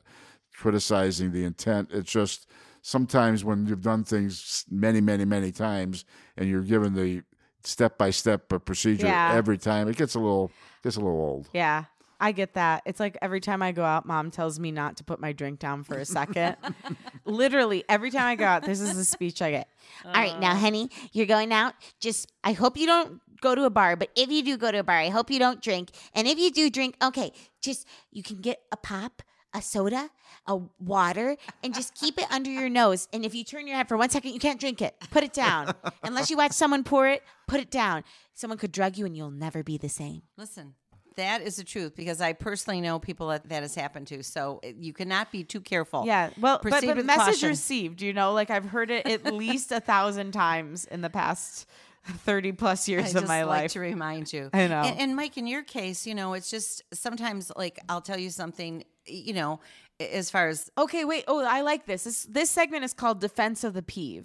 [0.55, 1.91] criticizing the intent.
[1.93, 2.47] It's just
[2.83, 6.05] sometimes when you've done things many, many, many times
[6.37, 7.23] and you're given the
[7.65, 9.33] step by step procedure Yeah.
[9.35, 10.51] every time, it gets a little
[10.83, 11.49] gets a little old.
[11.53, 11.85] Yeah.
[12.21, 12.83] I get that.
[12.87, 15.59] It's like every time I go out, mom tells me not to put my drink
[15.59, 16.57] down for a second.
[17.25, 19.69] Literally, every time I go out, this is the speech I get.
[20.05, 21.75] All right, now, honey, you're going out.
[22.01, 24.79] Just, I hope you don't go to a bar, but if you do go to
[24.79, 25.91] a bar, I hope you don't drink.
[26.15, 29.23] And if you do drink, okay, just, you can get a pop,
[29.55, 30.11] a soda,
[30.47, 33.09] a water, and just keep it under your nose.
[33.13, 34.95] And if you turn your head for one second, you can't drink it.
[35.11, 35.75] Put it down.
[36.03, 38.05] Unless you watch someone pour it, put it down.
[38.35, 40.23] Someone could drug you and you'll never be the same.
[40.37, 40.75] Listen,
[41.17, 44.23] that is the truth because I personally know people that that has happened to.
[44.23, 46.05] So uh, you cannot be too careful.
[46.07, 47.49] Yeah, well, but, Proceed but with message caution.
[47.49, 48.03] received.
[48.03, 51.67] You know, like I've heard it at least a thousand times in the past
[52.05, 53.73] thirty plus I years of just my like life.
[53.73, 54.51] to remind you.
[54.53, 54.83] I know.
[54.83, 58.31] And, and Mike, in your case, you know, it's just sometimes like I'll tell you
[58.31, 58.85] something.
[59.07, 59.61] You know,
[60.01, 61.25] as far as okay, wait.
[61.29, 62.05] Oh, I like this.
[62.05, 64.25] This this segment is called "Defense of the Peeve,"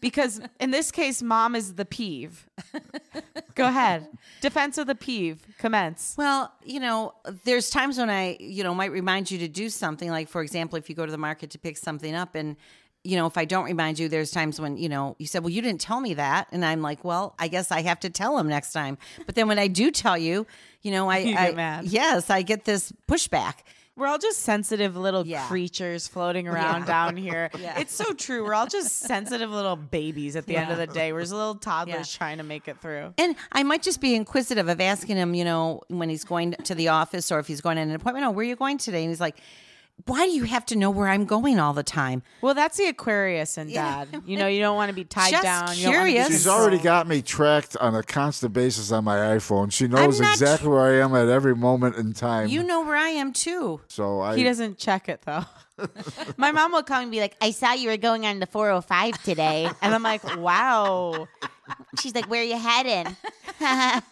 [0.00, 2.48] because in this case, mom is the peeve.
[3.54, 4.06] Go ahead.
[4.40, 5.44] Defense of the peeve.
[5.58, 6.14] Commence.
[6.16, 10.10] Well, you know, there's times when I, you know, might remind you to do something.
[10.10, 12.56] Like, for example, if you go to the market to pick something up and,
[13.04, 15.50] you know, if I don't remind you, there's times when, you know, you said, well,
[15.50, 16.48] you didn't tell me that.
[16.52, 18.98] And I'm like, well, I guess I have to tell him next time.
[19.24, 20.46] But then when I do tell you,
[20.82, 23.54] you know, I, You I yes, I get this pushback.
[23.98, 25.46] We're all just sensitive little Yeah.
[25.48, 26.86] creatures floating around Yeah.
[26.86, 27.50] down here.
[27.58, 27.78] Yeah.
[27.80, 28.44] It's so true.
[28.44, 31.12] We're all just sensitive little babies at the end of the day.
[31.12, 33.12] We're just little toddlers trying to make it through.
[33.18, 36.74] And I might just be inquisitive of asking him, you know, when he's going to
[36.74, 39.02] the office or if he's going on an appointment, oh, where are you going today?
[39.02, 39.38] And he's like,
[40.06, 42.22] why do you have to know where I'm going all the time?
[42.40, 44.08] Well, that's the Aquarius and Dad.
[44.26, 45.76] You know, you don't want to be tied Just down.
[45.76, 46.28] You don't wanna be curious.
[46.28, 49.72] She's already got me tracked on a constant basis on my iPhone.
[49.72, 52.48] She knows not exactly where I am at every moment in time.
[52.48, 53.80] You know where I am too.
[53.88, 55.44] so I He doesn't check it though.
[56.36, 59.22] My mom will come and be like, "I saw you were going on the 405
[59.22, 61.28] today," and I'm like, "Wow."
[62.00, 63.16] She's like, "Where are you heading?"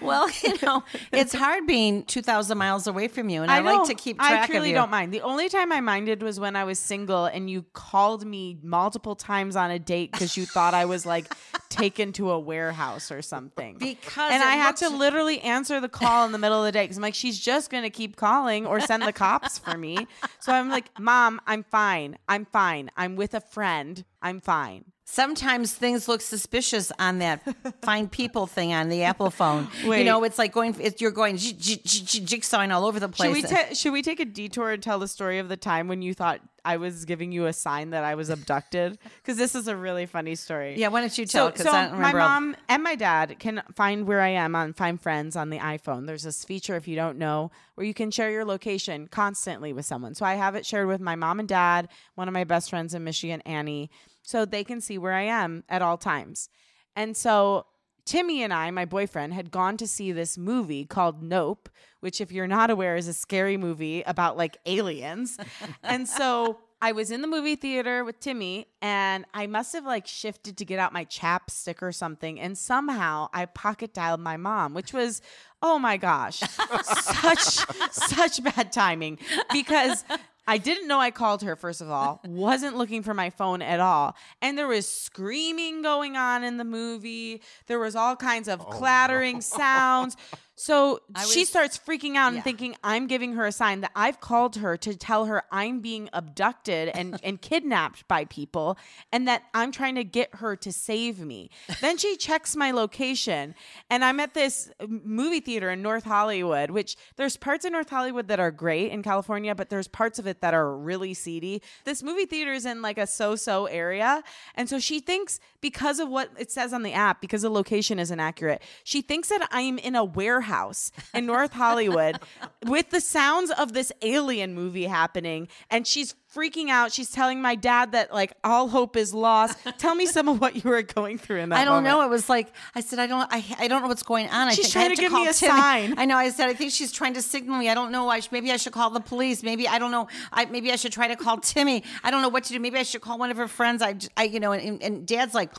[0.00, 3.94] Well, you know, it's hard being 2,000 miles away from you, and I, like to
[3.94, 5.12] keep track I truly don't mind.
[5.12, 9.14] The only time I minded was when I was single and you called me multiple
[9.14, 11.32] times on a date because you thought I was like
[11.68, 13.76] taken to a warehouse or something.
[13.78, 16.84] Because and I had to literally answer the call in the middle of the day
[16.84, 20.06] because I'm like, she's just gonna keep calling or send the cops for me.
[20.40, 22.18] So I'm like, Mom, I'm fine.
[22.28, 22.90] I'm fine.
[22.96, 24.04] I'm with a friend.
[24.20, 24.86] I'm fine.
[25.04, 27.42] Sometimes things look suspicious on that
[27.82, 29.68] find people thing on the Apple phone.
[29.82, 33.00] You know, it's like going, it's, you're going j- j- j- j- jigsawing all over
[33.00, 33.34] the place.
[33.34, 35.88] Should we ta- should we take a detour and tell the story of the time
[35.88, 38.98] when you thought I was giving you a sign that I was abducted?
[39.22, 40.74] Because this is a really funny story.
[40.78, 41.54] yeah, why don't you tell?
[41.54, 42.20] So, so I don't my remember.
[42.20, 45.58] all- mom and my dad can find where I am on Find Friends on the
[45.58, 46.06] iPhone.
[46.06, 49.84] There's this feature, if you don't know, where you can share your location constantly with
[49.84, 50.14] someone.
[50.14, 52.94] So I have it shared with my mom and dad, one of my best friends
[52.94, 53.90] in Michigan, Annie,
[54.22, 56.48] so they can see where I am at all times.
[56.96, 57.66] And so
[58.04, 61.68] Timmy and I, my boyfriend, had gone to see this movie called Nope,
[62.00, 65.38] which, if you're not aware, is a scary movie about like aliens.
[65.82, 70.08] and so I was in the movie theater with Timmy, and I must have like
[70.08, 72.40] shifted to get out my chapstick or something.
[72.40, 75.22] And somehow I pocket dialed my mom, which was,
[75.62, 76.40] oh my gosh,
[76.82, 79.18] such, such bad timing
[79.52, 80.04] because.
[80.46, 83.80] I didn't know I called her, first of all, wasn't looking for my phone at
[83.80, 84.16] all.
[84.40, 87.42] And there was screaming going on in the movie.
[87.66, 90.16] There was all kinds of oh, clattering sounds.
[90.62, 92.42] So she starts freaking out and Yeah.
[92.42, 96.08] thinking I'm giving her a sign that I've called her to tell her I'm being
[96.12, 98.78] abducted and, and kidnapped by people
[99.10, 101.50] and that I'm trying to get her to save me.
[101.80, 103.56] then she checks my location
[103.90, 108.28] and I'm at this movie theater in North Hollywood, which there's parts of North Hollywood
[108.28, 111.60] that are great in California, but there's parts of it that are really seedy.
[111.82, 114.22] This movie theater is in like a so-so area.
[114.54, 117.98] And so she thinks because of what it says on the app, because the location
[117.98, 122.20] isn't accurate, she thinks that I'm in a warehouse house in North Hollywood
[122.66, 125.48] with the sounds of this alien movie happening.
[125.70, 126.92] And she's freaking out.
[126.92, 129.58] She's telling my dad that like all hope is lost.
[129.78, 131.94] Tell me some of what you were going through in that I don't moment.
[131.98, 132.02] know.
[132.06, 132.98] It was like I said.
[132.98, 133.28] I don't.
[133.30, 134.48] I, I don't know what's going on.
[134.48, 135.94] I She's I trying have to give me a sign.
[135.98, 136.16] I know.
[136.16, 136.48] I said.
[136.48, 137.68] I think she's trying to signal me.
[137.68, 138.08] I don't know.
[138.08, 139.42] I sh- maybe I should call the police.
[139.42, 140.08] Maybe I don't know.
[140.32, 141.82] I maybe I should try to call Timmy.
[142.04, 142.60] I don't know what to do.
[142.60, 143.82] Maybe I should call one of her friends.
[143.82, 144.52] I, I you know.
[144.52, 145.50] And, and Dad's like.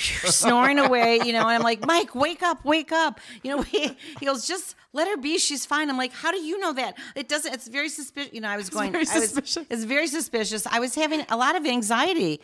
[0.24, 3.20] snoring away, you know, and I'm like, Mike, wake up, wake up.
[3.42, 5.38] You know, he, he goes, just let her be.
[5.38, 5.90] She's fine.
[5.90, 6.96] I'm like, how do you know that?
[7.14, 8.32] It doesn't, it's very suspicious.
[8.32, 10.66] You know, I was going, very I was, it's very suspicious.
[10.66, 12.40] I was having a lot of anxiety.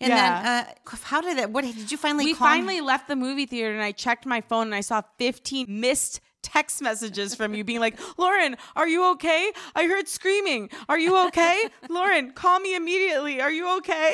[0.00, 0.42] And Yeah.
[0.42, 3.72] then, uh, how did that, what did you finally we finally left the movie theater
[3.74, 7.80] and I checked my phone and I saw 15 missed text messages from you being
[7.80, 9.50] like, Lauren, are you okay?
[9.74, 10.70] I heard screaming.
[10.88, 11.60] Are you okay?
[11.90, 13.40] Lauren, call me immediately.
[13.40, 14.12] Are you okay?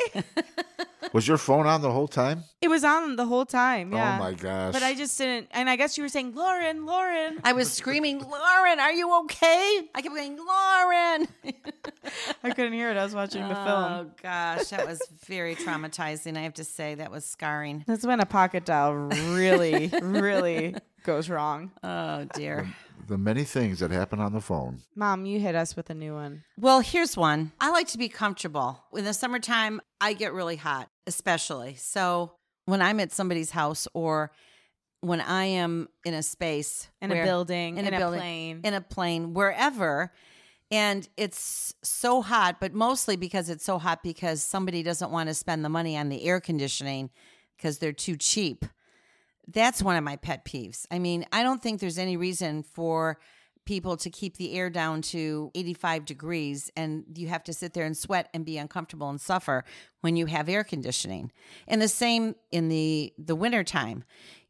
[1.13, 2.43] Was your phone on the whole time?
[2.61, 3.93] It was on the whole time.
[3.93, 4.17] Oh yeah.
[4.19, 4.73] Oh my gosh.
[4.73, 5.47] But I just didn't.
[5.51, 7.39] And I guess you were saying, Lauren, Lauren.
[7.43, 9.81] I was screaming, Lauren, are you okay?
[9.93, 11.27] I kept going, Lauren.
[12.43, 12.97] I couldn't hear it.
[12.97, 13.67] I was watching the film.
[13.67, 16.37] Oh gosh, that was very traumatizing.
[16.37, 17.83] I have to say that was scarring.
[17.87, 21.71] That's when a pocket dial really, really goes wrong.
[21.83, 22.67] Oh dear.
[23.07, 24.81] The many things that happen on the phone.
[24.95, 26.43] Mom, you hit us with a new one.
[26.57, 27.51] Well, here's one.
[27.59, 28.83] I like to be comfortable.
[28.93, 31.75] In the summertime, I get really hot, especially.
[31.75, 32.31] So
[32.65, 34.31] when I'm at somebody's house or
[35.01, 38.61] when I am in a space In a building, in a building, plane.
[38.63, 40.11] in a plane, wherever,
[40.71, 45.35] and it's so hot, but mostly because it's so hot because somebody doesn't want to
[45.35, 47.11] spend the money on the air conditioning
[47.55, 48.65] because they're too cheap.
[49.47, 50.85] That's one of my pet peeves.
[50.91, 53.19] I mean, I don't think there's any reason for
[53.65, 57.85] people to keep the air down to 85 degrees and you have to sit there
[57.85, 59.65] and sweat and be uncomfortable and suffer
[60.01, 61.31] when you have air conditioning.
[61.67, 64.03] And the same in the the wintertime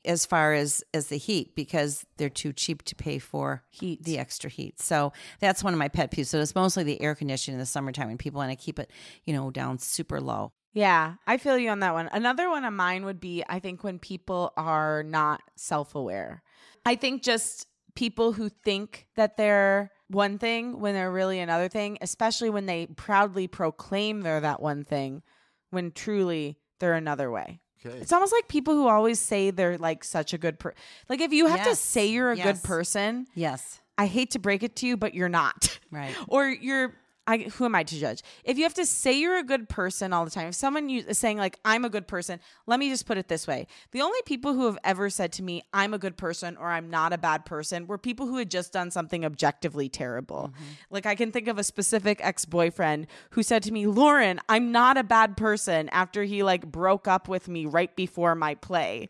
[0.04, 4.04] as far as as the heat because they're too cheap to pay for Heat.
[4.04, 4.82] the extra heat.
[4.82, 6.28] So that's one of my pet peeves.
[6.28, 8.92] So it's mostly the air conditioning in the summertime when people want to keep it,
[9.24, 10.52] you know, down super low.
[10.76, 12.10] Yeah, I feel you on that one.
[12.12, 16.44] Another one of mine would be I think when people are not self aware.
[16.86, 21.98] I think just people who think that they're one thing when they're really another thing,
[22.02, 25.24] especially when they proudly proclaim they're that one thing
[25.72, 27.62] when truly they're another way.
[27.84, 27.98] Okay.
[27.98, 30.78] It's almost like people who always say they're like such a good person.
[31.08, 32.46] Like if you have to say you're a yes.
[32.46, 33.80] good person, Yes.
[33.98, 35.80] I hate to break it to you, but you're not.
[35.90, 36.14] Right.
[36.28, 36.94] or you're
[37.28, 38.22] I, who am I to judge?
[38.44, 41.18] If you have to say you're a good person all the time, if someone is
[41.18, 44.20] saying like I'm a good person, let me just put it this way: the only
[44.26, 47.18] people who have ever said to me I'm a good person or I'm not a
[47.18, 50.52] bad person were people who had just done something objectively terrible.
[50.54, 50.64] Mm-hmm.
[50.92, 54.72] Like I can think of a specific ex boyfriend who said to me, "Lauren, I'm
[54.72, 59.10] not a bad person," after he like broke up with me right before my play.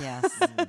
[0.00, 0.30] Yes.
[0.58, 0.64] Hmm.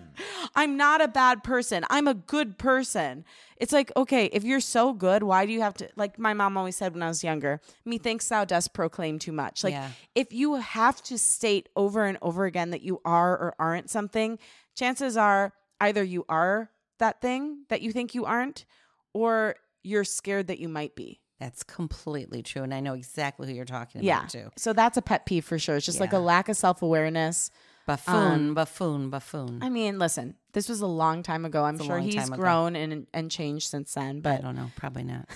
[0.55, 1.85] I'm not a bad person.
[1.89, 3.23] I'm a good person.
[3.57, 6.57] It's like, okay, if you're so good, why do you have to, like my mom
[6.57, 9.63] always said when I was younger, methinks thou dost proclaim too much.
[9.63, 9.89] Like, Yeah.
[10.15, 14.37] if you have to state over and over again that you are or aren't something,
[14.75, 18.65] chances are either you are that thing that you think you aren't,
[19.13, 21.21] or you're scared that you might be.
[21.39, 22.63] That's completely true.
[22.63, 24.19] And I know exactly who you're talking Yeah.
[24.19, 24.49] about too.
[24.57, 25.77] So that's a pet peeve for sure.
[25.77, 27.49] It's just like a lack of self awareness.
[27.89, 28.15] Buffoon,
[28.49, 29.59] Um, buffoon, buffoon.
[29.63, 31.63] I mean, listen, this was a long time ago.
[31.65, 32.41] I'm It's sure he's time ago.
[32.43, 34.21] grown and and changed since then.
[34.21, 34.69] But I don't know.
[34.75, 35.27] Probably not.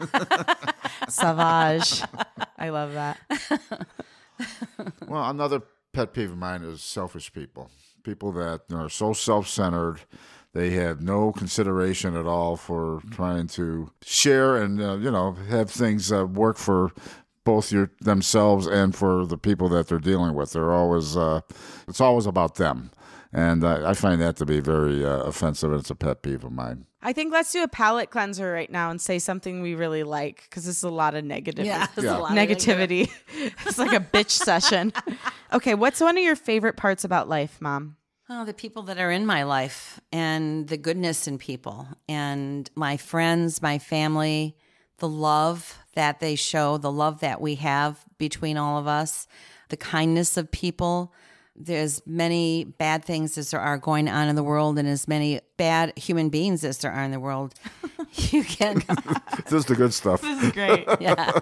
[1.08, 2.02] Savage.
[2.58, 3.18] I love that.
[5.08, 7.70] Well, another pet peeve of mine is selfish people.
[8.04, 10.02] People that are so self centered,
[10.54, 15.70] they have no consideration at all for trying to share and uh, you know have
[15.72, 16.92] things uh, work for
[17.52, 20.52] both your themselves and for the people that they're dealing with.
[20.52, 21.40] They're always uh,
[21.90, 22.90] it's always about them,
[23.32, 25.70] and uh, I find that to be very uh, offensive.
[25.72, 26.84] and It's a pet peeve of mine.
[27.00, 30.42] I think let's do a palate cleanser right now and say something we really like
[30.42, 32.16] because this is a lot of negative there's a Yeah.
[32.18, 33.08] lot of negativity.
[33.66, 34.92] it's like a bitch session.
[35.50, 37.96] Okay, what's one of your favorite parts about life, Mom?
[38.28, 42.98] Oh, the people that are in my life and the goodness in people and my
[42.98, 44.54] friends, my family,
[44.98, 49.26] the love that they show, the love that we have between all of us,
[49.68, 51.12] the kindness of people.
[51.60, 55.40] There's many bad things as there are going on in the world and as many
[55.56, 57.54] bad human beings as there are in the world.
[58.12, 58.76] you can,
[59.44, 60.20] this is the good stuff.
[60.20, 60.86] This is great.
[61.00, 61.32] yeah.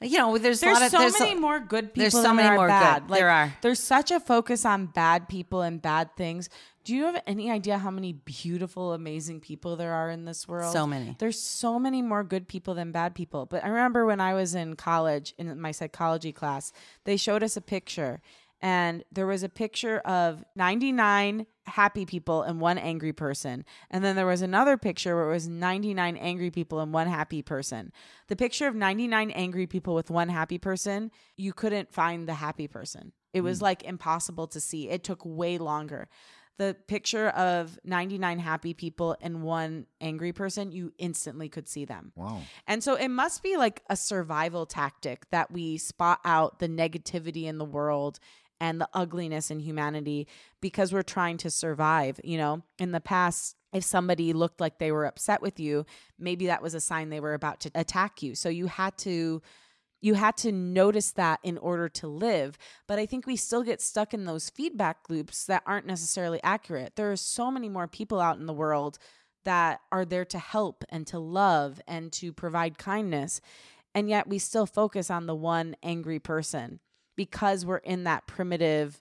[0.00, 2.12] You know, there's, a There's lot of so there's many a- more good people there's
[2.14, 2.70] so than many there are more good.
[2.72, 3.10] bad.
[3.10, 3.54] Like, There are.
[3.60, 6.48] There's such a focus on bad people and bad things.
[6.84, 10.72] Do you have any idea how many beautiful, amazing people there are in this world?
[10.72, 11.16] So many.
[11.18, 13.46] There's so many more good people than bad people.
[13.46, 16.72] But I remember when I was in college, in my psychology class,
[17.04, 18.20] they showed us a picture,
[18.60, 23.64] and there was a picture of 99 happy people and one angry person.
[23.90, 27.42] And then there was another picture where it was 99 angry people and one happy
[27.42, 27.92] person.
[28.28, 32.68] The picture of 99 angry people with one happy person, you couldn't find the happy
[32.68, 33.12] person.
[33.34, 33.64] It was hmm.
[33.64, 34.88] like impossible to see.
[34.88, 36.08] It took way longer.
[36.58, 42.12] The picture of 99 happy people and one angry person, you instantly could see them.
[42.14, 42.42] Wow.
[42.66, 47.44] And so it must be like a survival tactic that we spot out the negativity
[47.44, 48.20] in the world
[48.60, 50.28] and the ugliness in humanity
[50.60, 52.20] because we're trying to survive.
[52.22, 55.84] You know, in the past, if somebody looked like they were upset with you,
[56.18, 58.34] maybe that was a sign they were about to attack you.
[58.34, 59.42] So you had to
[60.04, 62.58] you had to notice that in order to live.
[62.86, 66.94] But I think we still get stuck in those feedback loops that aren't necessarily accurate.
[66.94, 68.98] There are so many more people out in the world
[69.46, 73.40] that are there to help and to love and to provide kindness.
[73.94, 76.80] And yet we still focus on the one angry person
[77.16, 79.00] because we're in that primitive,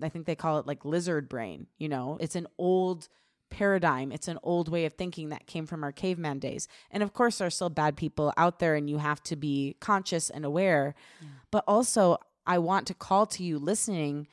[0.00, 3.08] I think they call it like lizard brain, you know, it's an old
[3.50, 4.12] paradigm.
[4.12, 6.68] It's an old way of thinking that came from our caveman days.
[6.90, 9.76] And of course, there are still bad people out there, and you have to be
[9.80, 10.94] conscious and aware.
[11.20, 11.28] Yeah.
[11.50, 14.28] But also, I want to call to you listening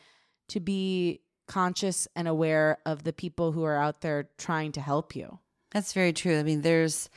[0.50, 5.16] to be conscious and aware of the people who are out there trying to help
[5.16, 5.40] you.
[5.72, 6.40] That's very true.
[6.40, 7.10] I mean, there's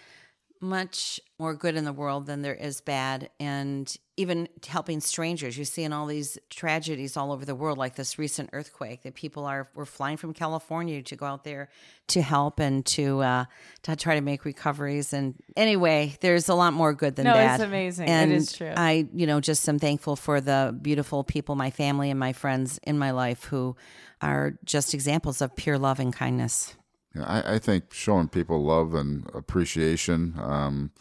[0.61, 3.31] much more good in the world than there is bad.
[3.39, 7.95] And even helping strangers you see in all these tragedies all over the world like
[7.95, 11.69] this recent earthquake that people are were flying from california to go out there
[12.09, 13.45] to help and to uh,
[13.83, 15.13] to try to make recoveries.
[15.13, 17.61] And anyway there's a lot more good than no, bad.
[17.61, 18.73] it's amazing and it is true.
[18.77, 22.81] I you know just am thankful for the beautiful people my family and my friends
[22.83, 23.77] in my life who
[24.21, 26.75] are just examples of pure love and kindness
[27.17, 30.93] I, I think showing people love and appreciation, um,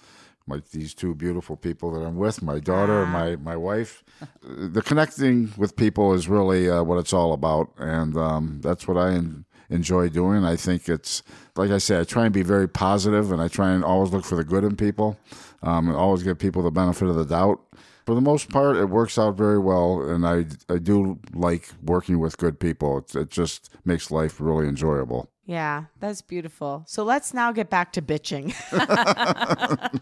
[0.48, 4.04] like these two beautiful people that I'm with, my daughter and my, my wife,
[4.42, 7.72] the connecting with people is really uh, what it's all about.
[7.78, 10.46] And um, that's what I en- enjoy doing.
[10.46, 11.22] I think it's,
[11.58, 14.24] like I said, I try and be very positive and I try and always look
[14.24, 15.20] for the good in people
[15.64, 17.60] um, and always give people the benefit of the doubt
[18.08, 22.20] for the most part, it works out very well, and I I do like working
[22.20, 23.00] with good people.
[23.00, 25.30] It, it just makes life really enjoyable.
[25.48, 26.84] Yeah, that's beautiful.
[26.88, 28.54] So let's now get back to bitching.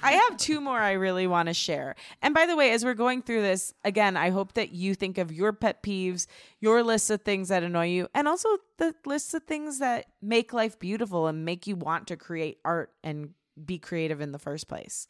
[0.00, 1.96] I have two more I really want to share.
[2.22, 5.18] And by the way, as we're going through this, again, I hope that you think
[5.18, 6.28] of your pet peeves,
[6.60, 10.52] your list of things that annoy you, and also the list of things that make
[10.52, 13.30] life beautiful and make you want to create art and
[13.64, 15.08] be creative in the first place.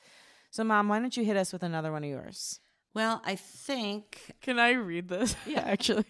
[0.50, 2.60] So, Mom, why don't you hit us with another one of yours?
[2.96, 4.22] Well, I think.
[4.40, 5.36] Can I read this?
[5.46, 6.06] Yeah, actually.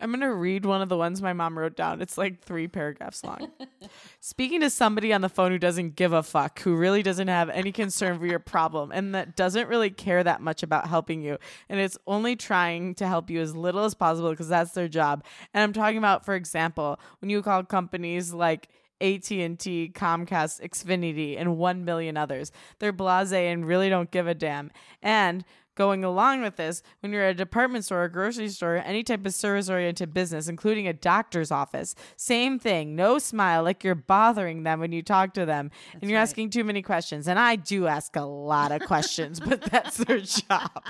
[0.00, 2.00] I'm going to read one of the ones my mom wrote down.
[2.00, 3.50] It's like three paragraphs long.
[4.20, 7.50] Speaking to somebody on the phone who doesn't give a fuck, who really doesn't have
[7.50, 11.36] any concern for your problem, and that doesn't really care that much about helping you.
[11.68, 15.24] And it's only trying to help you as little as possible because that's their job.
[15.52, 18.68] And I'm talking about, for example, when you call companies like
[19.00, 22.52] AT&T, Comcast, Xfinity, and 1 million others.
[22.78, 24.70] They're blasé and really don't give a damn.
[25.02, 25.44] And
[25.80, 29.24] Going along with this, when you're at a department store, a grocery store, any type
[29.24, 32.94] of service oriented business, including a doctor's office, same thing.
[32.94, 36.24] No smile, like you're bothering them when you talk to them that's and you're right.
[36.24, 37.26] asking too many questions.
[37.26, 40.84] And I do ask a lot of questions, but that's their job.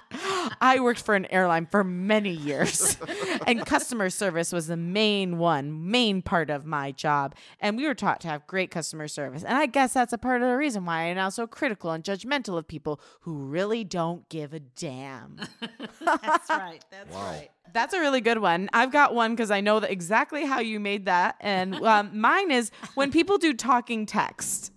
[0.61, 2.97] I worked for an airline for many years,
[3.47, 7.37] and customer service was the main one, main part of my job.
[7.61, 9.45] And we were taught to have great customer service.
[9.45, 12.03] And I guess that's a part of the reason why I'm now so critical and
[12.03, 15.37] judgmental of people who really don't give a damn.
[16.01, 16.83] That's right.
[16.91, 17.27] That's wow.
[17.27, 17.51] right.
[17.73, 18.69] That's a really good one.
[18.73, 21.37] I've got one because I know that exactly how you made that.
[21.41, 24.73] And um, mine is when people do talking text.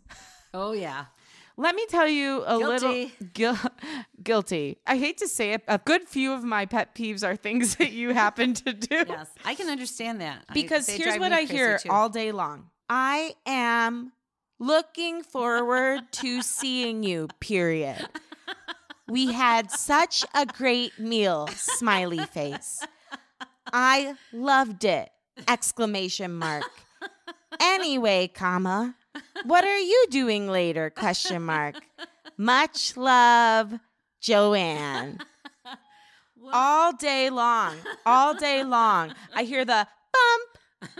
[0.54, 1.06] Oh, yeah.
[1.56, 3.14] Let me tell you a guilty.
[3.36, 3.72] little
[4.22, 4.78] guilty.
[4.86, 5.64] I hate to say it.
[5.68, 9.06] A good few of my pet peeves are things that you happen to do.
[9.08, 10.46] Yes, I can understand that.
[10.54, 11.90] Because I, here's what I hear too.
[11.90, 12.70] all day long.
[12.90, 14.12] I am
[14.60, 17.28] looking forward to seeing you.
[17.40, 18.08] Period.
[19.08, 22.86] We had such a great meal, smiley face.
[23.72, 25.10] I loved it.
[25.48, 26.64] Exclamation mark.
[27.60, 28.96] Anyway, comma.
[29.46, 30.90] What are you doing later?
[30.90, 31.76] Question mark.
[32.38, 33.80] Much love,
[34.22, 35.20] Joanne.
[36.36, 36.56] What?
[36.56, 37.76] All day long.
[38.06, 39.14] All day long.
[39.36, 40.96] I hear the bump.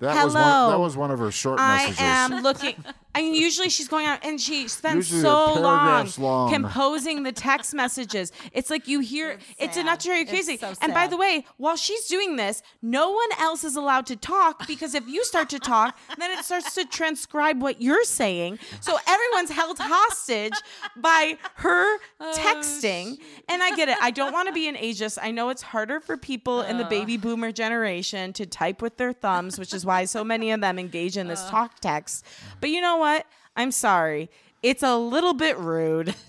[0.00, 0.24] That Hello.
[0.26, 1.98] was one, that was one of her short messages.
[1.98, 2.84] I am looking
[3.18, 6.52] I mean, usually she's going out and she spends Usually so they're long, paragraphs long.
[6.52, 8.30] composing the text messages.
[8.52, 9.80] It's like you hear, it's, sad.
[9.82, 10.56] enough to drive you It's crazy.
[10.56, 11.10] so and by sad.
[11.10, 15.06] the way, while she's doing this, no one else is allowed to talk because if
[15.08, 18.58] you start to talk, then it starts to transcribe what you're saying.
[18.80, 20.54] So everyone's held hostage
[20.96, 23.18] by her Oh, texting.
[23.48, 23.96] and I get it.
[24.00, 25.18] I don't want to be an ageist.
[25.20, 29.12] I know it's harder for people in the baby boomer generation to type with their
[29.12, 32.24] thumbs, which is why so many of them engage in this talk text.
[32.60, 33.07] But you know what?
[33.56, 34.30] I'm sorry.
[34.62, 36.14] It's a little bit rude.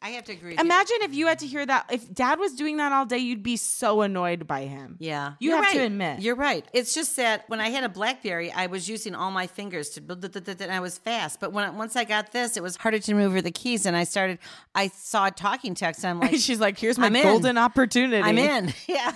[0.00, 0.56] I have to agree.
[0.56, 1.86] Imagine if you had to hear that.
[1.90, 4.96] If dad was doing that all day, you'd be so annoyed by him.
[5.00, 6.20] Yeah, You You're have to admit.
[6.20, 6.64] You're right.
[6.72, 10.00] It's just that when I had a BlackBerry, I was using all my fingers to,
[10.00, 11.40] build and I was fast.
[11.40, 14.04] But when once I got this, it was harder to maneuver the keys, and I
[14.04, 14.38] started.
[14.72, 17.24] I saw a talking text, and I'm like, She's like, here's my I'm in.
[17.24, 18.22] golden opportunity.
[18.22, 18.72] I'm in.
[18.86, 19.14] Yeah.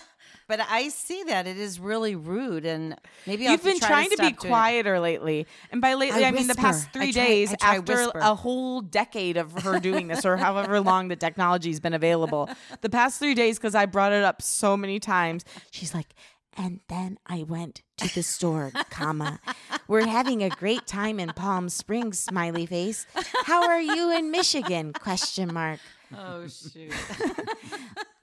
[0.53, 2.95] But I see that it is really rude, and
[3.27, 4.49] maybe I'll You've been try trying to, be stop it.
[4.49, 5.47] quieter lately.
[5.71, 8.19] And by lately, I I, mean the past three try- days after whisper.
[8.19, 12.51] a whole decade of her doing this, or however long the technology's been available.
[12.83, 16.09] The past three days, because I brought it up so many times, she's like,
[16.55, 19.41] and then I went to the store, comma.
[19.89, 23.07] We're having a great time in Palm Springs, smiley face.
[23.47, 24.93] How are you in Michigan?
[24.93, 25.81] Question mark.
[26.17, 26.93] Oh shoot!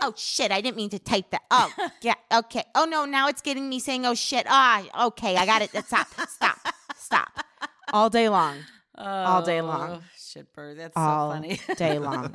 [0.01, 1.41] Oh shit, I didn't mean to type that.
[1.51, 1.69] Oh,
[2.01, 2.63] yeah, okay.
[2.73, 4.45] Oh no, now it's getting me saying oh shit.
[4.47, 5.71] Ah, okay, I got it.
[5.85, 6.57] Stop, stop,
[6.95, 7.45] stop.
[7.91, 8.59] All day long.
[8.95, 9.99] All day long.
[9.99, 10.79] Oh, shit bird.
[10.79, 11.59] That's All so funny.
[11.75, 12.33] day long.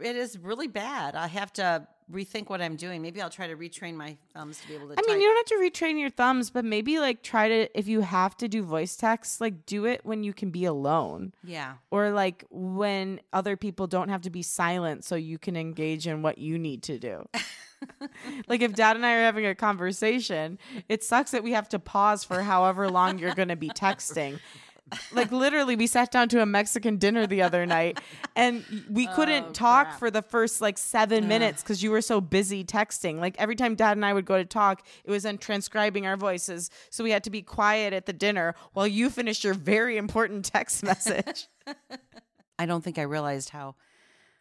[0.00, 1.14] It is really bad.
[1.14, 3.02] I have to rethink what I'm doing.
[3.02, 4.94] Maybe I'll try to retrain my thumbs to be able to.
[4.94, 7.88] I mean, you don't have to retrain your thumbs, but maybe like try to if
[7.88, 11.32] you have to do voice text, like do it when you can be alone.
[11.44, 11.74] yeah.
[11.90, 16.22] Or like when other people don't have to be silent so you can engage in
[16.22, 17.28] what you need to do.
[18.48, 20.58] like if dad and I are having a conversation,
[20.88, 24.38] it sucks that we have to pause for however long you're going to be texting.
[25.12, 28.00] Like literally we sat down to a Mexican dinner the other night
[28.36, 29.98] and we couldn't Oh, talk crap.
[29.98, 33.18] for the first like 7 minutes cuz you were so busy texting.
[33.20, 36.16] Like every time dad and I would go to talk, it was then transcribing our
[36.16, 36.70] voices.
[36.90, 40.44] So we had to be quiet at the dinner while you finished your very important
[40.44, 41.46] text message.
[42.58, 43.74] I don't think I realized how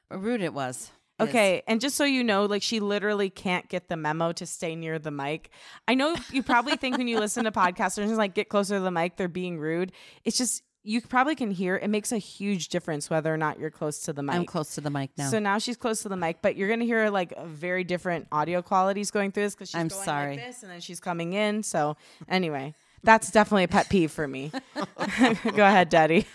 [0.09, 0.91] rude it was.
[1.19, 4.75] Okay, and just so you know, like she literally can't get the memo to stay
[4.75, 5.49] near the mic.
[5.87, 8.91] I know you probably think when you listen to podcasters like get closer to the
[8.91, 9.91] mic, they're being rude.
[10.23, 13.69] It's just you probably can hear it makes a huge difference whether or not you're
[13.71, 14.35] close to the mic.
[14.35, 15.29] I'm close to the mic now.
[15.29, 18.27] So now she's close to the mic, but you're gonna hear like a very different
[18.31, 20.37] audio qualities going through this because she's I'm going sorry.
[20.37, 21.63] like this and then she's coming in.
[21.63, 21.97] So
[22.29, 24.51] anyway, that's definitely a pet peeve for me.
[24.75, 26.25] Go ahead, Daddy.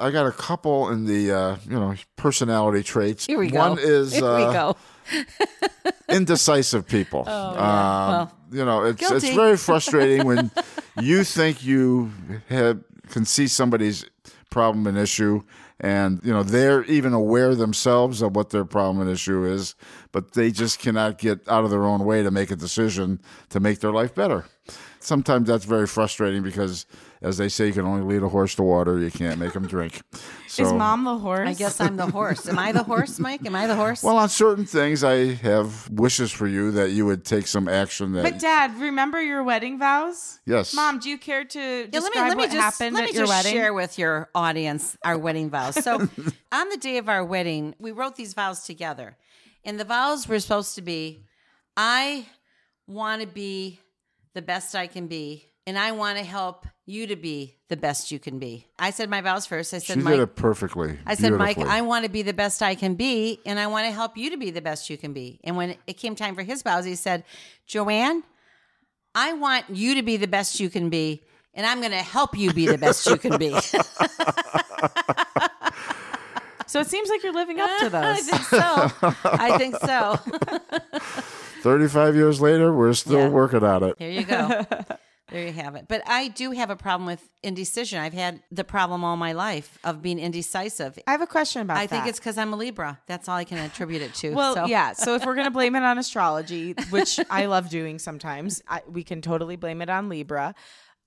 [0.00, 3.26] I got a couple in the uh, you know personality traits.
[3.26, 3.58] Here we go.
[3.58, 4.76] One is Here uh, we go.
[6.08, 7.24] indecisive people.
[7.26, 10.50] Oh, Um, Well, you know, it's it's very frustrating when
[11.00, 12.12] you think you
[12.48, 12.80] have
[13.10, 14.06] can see somebody's
[14.50, 15.42] problem and issue,
[15.80, 19.74] and you know they're even aware themselves of what their problem and issue is,
[20.12, 23.20] but they just cannot get out of their own way to make a decision
[23.50, 24.46] to make their life better.
[25.00, 26.86] Sometimes that's very frustrating because,
[27.22, 29.66] as they say, you can only lead a horse to water; you can't make him
[29.66, 30.02] drink.
[30.46, 31.48] So, Is mom the horse?
[31.48, 32.48] I guess I'm the horse.
[32.48, 33.44] Am I the horse, Mike?
[33.46, 34.02] Am I the horse?
[34.02, 38.12] Well, on certain things, I have wishes for you that you would take some action.
[38.12, 40.38] That But dad, remember your wedding vows?
[40.46, 43.26] yes, Mom, do you care to Yeah, describe what just, happened let at me your
[43.26, 43.52] just wedding?
[43.52, 45.74] share with your audience our wedding vows.
[45.82, 45.94] So,
[46.52, 49.16] on the day of our wedding, we wrote these vows together,
[49.64, 51.24] and the vows were supposed to be:
[51.76, 52.26] I
[52.86, 53.80] want to be
[54.34, 58.10] the best I can be, and I want to help you to be the best
[58.12, 58.66] you can be.
[58.78, 59.72] I said my vows first.
[59.72, 60.98] I said, she Mike, did it perfectly.
[61.06, 61.56] I said, Mike.
[61.58, 64.30] I want to be the best I can be, and I want to help you
[64.30, 65.40] to be the best you can be.
[65.44, 67.24] And when it came time for his vows, he said,
[67.66, 68.22] Joanne,
[69.14, 71.22] I want you to be the best you can be,
[71.54, 73.50] and I'm going to help you be the best you can be.
[76.66, 78.04] so it seems like you're living up to those.
[78.04, 78.90] I think so.
[79.24, 80.16] I think so.
[81.62, 83.28] 35 years later, we're still Yeah.
[83.28, 83.94] working on it.
[83.98, 84.66] Here you go.
[85.30, 85.86] There you have it.
[85.88, 87.98] But I do have a problem with indecision.
[87.98, 90.98] I've had the problem all my life of being indecisive.
[91.06, 93.00] I have a question about I think it's because I'm a Libra.
[93.06, 94.34] That's all I can attribute it to.
[94.34, 94.92] well, So- yeah.
[94.92, 99.02] So if we're gonna blame it on astrology, which I love doing sometimes, I, we
[99.02, 100.54] can totally blame it on Libra.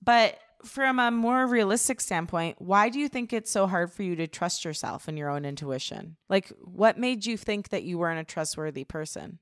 [0.02, 4.16] But from a more realistic standpoint, why do you think it's so hard for you
[4.16, 6.16] to trust yourself and your own intuition?
[6.28, 9.38] Like, what made you think that you weren't a trustworthy person?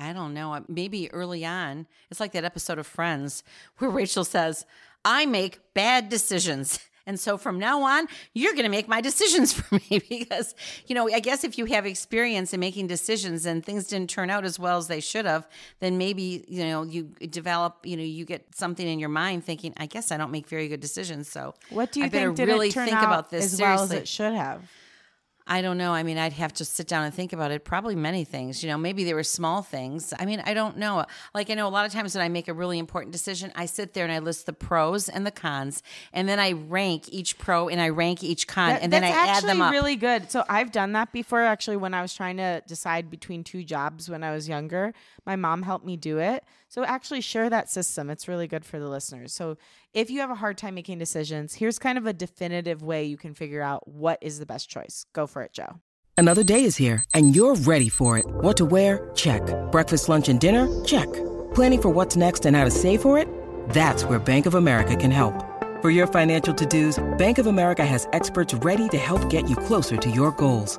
[0.00, 0.64] I don't know.
[0.68, 3.44] Maybe early on, it's like that episode of Friends
[3.78, 4.64] where Rachel says,
[5.04, 6.80] I make bad decisions.
[7.06, 10.54] And so from now on, you're going to make my decisions for me because,
[10.86, 14.30] you know, I guess if you have experience in making decisions and things didn't turn
[14.30, 15.48] out as well as they should have,
[15.80, 19.72] then maybe, you know, you develop, you know, you get something in your mind thinking,
[19.78, 21.28] I guess I don't make very good decisions.
[21.28, 23.74] So What do you I think did really think out about this as seriously.
[23.74, 24.70] well as it should have?
[25.52, 25.92] I don't know.
[25.92, 27.64] I mean, I'd have to sit down and think about it.
[27.64, 28.62] Probably many things.
[28.62, 30.14] You know, maybe there were small things.
[30.16, 31.04] I mean, I don't know.
[31.34, 33.66] Like, I know a lot of times when I make a really important decision, I
[33.66, 35.82] sit there and I list the pros and the cons,
[36.12, 39.08] and then I rank each pro and I rank each con, That- and then I
[39.08, 39.72] add them up.
[39.72, 40.30] really good.
[40.30, 41.40] So I've done that before.
[41.42, 44.94] Actually, when I was trying to decide between two jobs when I was younger,
[45.26, 46.44] my mom helped me do it.
[46.70, 48.10] So actually, share that system.
[48.10, 49.32] It's really good for the listeners.
[49.32, 49.58] So
[49.92, 53.16] if you have a hard time making decisions, here's kind of a definitive way you
[53.16, 55.04] can figure out what is the best choice.
[55.12, 55.80] Go for it, Joe.
[56.16, 58.24] Another day is here, and you're ready for it.
[58.26, 59.10] What to wear?
[59.16, 59.42] Check.
[59.72, 60.68] Breakfast, lunch, and dinner?
[60.84, 61.12] Check.
[61.54, 63.26] Planning for what's next and how to save for it?
[63.70, 65.34] That's where Bank of America can help.
[65.80, 69.96] For your financial to-dos, Bank of America has experts ready to help get you closer
[69.96, 70.78] to your goals.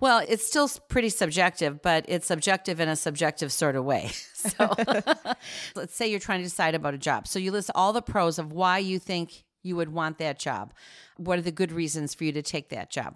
[0.00, 4.10] Well, it's still pretty subjective, but it's subjective in a subjective sort of way.
[4.44, 4.74] So
[5.74, 7.26] let's say you're trying to decide about a job.
[7.26, 10.74] So you list all the pros of why you think you would want that job.
[11.16, 13.14] What are the good reasons for you to take that job?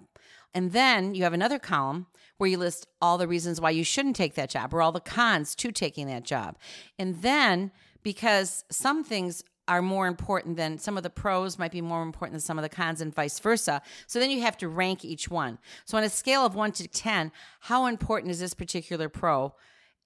[0.54, 2.06] And then you have another column
[2.38, 5.00] where you list all the reasons why you shouldn't take that job or all the
[5.00, 6.56] cons to taking that job.
[6.98, 7.72] And then
[8.02, 12.32] because some things are more important than some of the pros might be more important
[12.32, 13.82] than some of the cons and vice versa.
[14.06, 15.58] So then you have to rank each one.
[15.84, 19.54] So on a scale of 1 to 10, how important is this particular pro?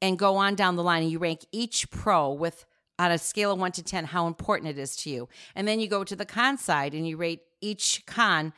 [0.02, 2.66] And go on down the line and you rank each pro with
[2.98, 5.28] on a scale of 1 to 10 how important it is to you.
[5.54, 8.52] And then you go to the con side and you rate each con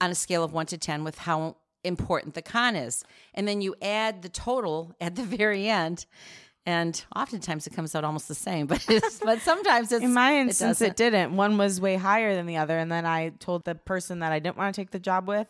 [0.00, 3.04] on a scale of 1 to 10 with how important the con is.
[3.34, 6.06] And then you add the total at the very end.
[6.68, 10.36] And oftentimes it comes out almost the same, but it's, but sometimes it's In my
[10.36, 10.96] instance, it, doesn't.
[10.98, 11.34] didn't.
[11.34, 14.38] One was way higher than the other, and then I told the person that I
[14.38, 15.46] didn't want to take the job with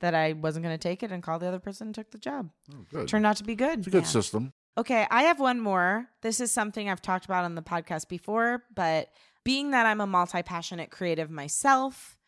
[0.00, 2.18] that I wasn't going to take it, and called the other person and took the
[2.18, 2.50] job.
[2.74, 3.06] Oh, good.
[3.06, 3.78] Turned out to be good.
[3.78, 4.52] It's a good system.
[4.76, 6.08] Okay, I have one more.
[6.22, 9.10] This is something I've talked about on the podcast before, but
[9.44, 12.18] being that I'm a multi passionate creative myself,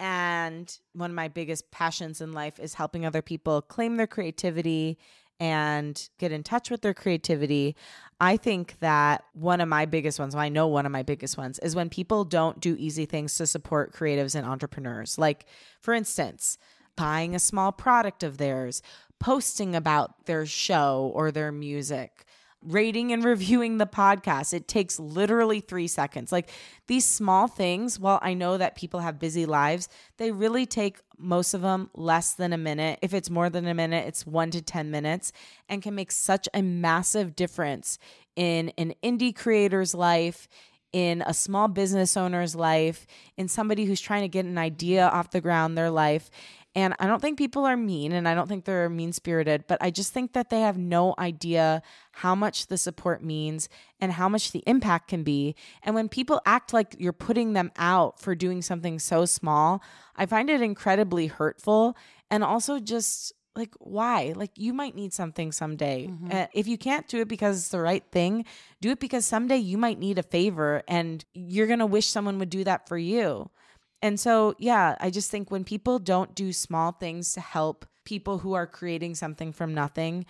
[0.00, 4.98] and one of my biggest passions in life is helping other people claim their creativity
[5.40, 7.76] and get in touch with their creativity.
[8.20, 11.36] I think that one of my biggest ones, well, I know one of my biggest
[11.36, 15.18] ones, is when people don't do easy things to support creatives and entrepreneurs.
[15.18, 15.46] Like,
[15.80, 16.58] for instance,
[16.96, 18.82] buying a small product of theirs,
[19.18, 22.24] posting about their show or their music,
[22.62, 24.52] rating and reviewing the podcast.
[24.52, 26.32] It takes literally three seconds.
[26.32, 26.50] Like
[26.86, 31.54] these small things, while I know that people have busy lives, they really take most
[31.54, 32.98] of them less than a minute.
[33.02, 35.32] If it's more than a minute, it's one to 10 minutes
[35.68, 37.98] and can make such a massive difference
[38.34, 40.48] in an indie creator's life,
[40.92, 45.30] in a small business owner's life, in somebody who's trying to get an idea off
[45.30, 46.30] the ground, their life.
[46.76, 49.78] And I don't think people are mean and I don't think they're mean spirited, but
[49.80, 51.80] I just think that they have no idea
[52.12, 55.56] how much the support means and how much the impact can be.
[55.82, 59.82] And when people act like you're putting them out for doing something so small,
[60.16, 61.96] I find it incredibly hurtful
[62.30, 64.34] and also just like why?
[64.36, 66.10] Like you might need something someday.
[66.30, 68.44] Uh, if you can't do it because it's the right thing
[68.82, 72.50] do it because someday you might need a favor and you're gonna wish someone would
[72.50, 73.48] do that for you
[74.02, 78.38] and so, yeah, I just think when people don't do small things to help people
[78.38, 80.26] who are creating something from nothing,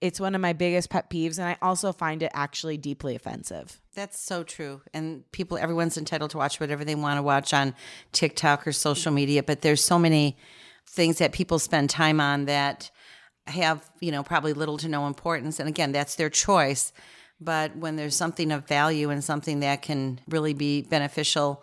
[0.00, 1.38] it's one of my biggest pet peeves.
[1.38, 3.80] And I also find it actually deeply offensive.
[3.94, 4.80] That's so true.
[4.94, 7.74] And people, everyone's entitled to watch whatever they want to watch on
[8.12, 10.36] TikTok or social media, but there's so many
[10.88, 12.90] things that people spend time on that
[13.46, 15.60] have, you know, probably little to no importance.
[15.60, 16.92] And again, that's their choice.
[17.40, 21.62] But when there's something of value and something that can really be beneficial,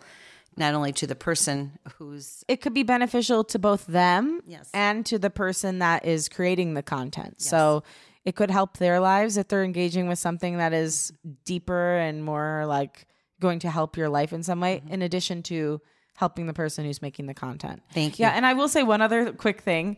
[0.58, 4.70] not only to the person who's It could be beneficial to both them Yes.
[4.74, 7.40] and to the person that is creating the content.
[7.40, 7.84] So
[8.24, 11.12] it could help their lives if they're engaging with something that is
[11.44, 13.06] deeper and more like
[13.40, 14.92] going to help your life in some way, mm-hmm.
[14.94, 15.80] in addition to
[16.16, 17.80] helping the person who's making the content.
[17.94, 18.24] Thank you.
[18.24, 19.96] Yeah, and I will say one other quick thing.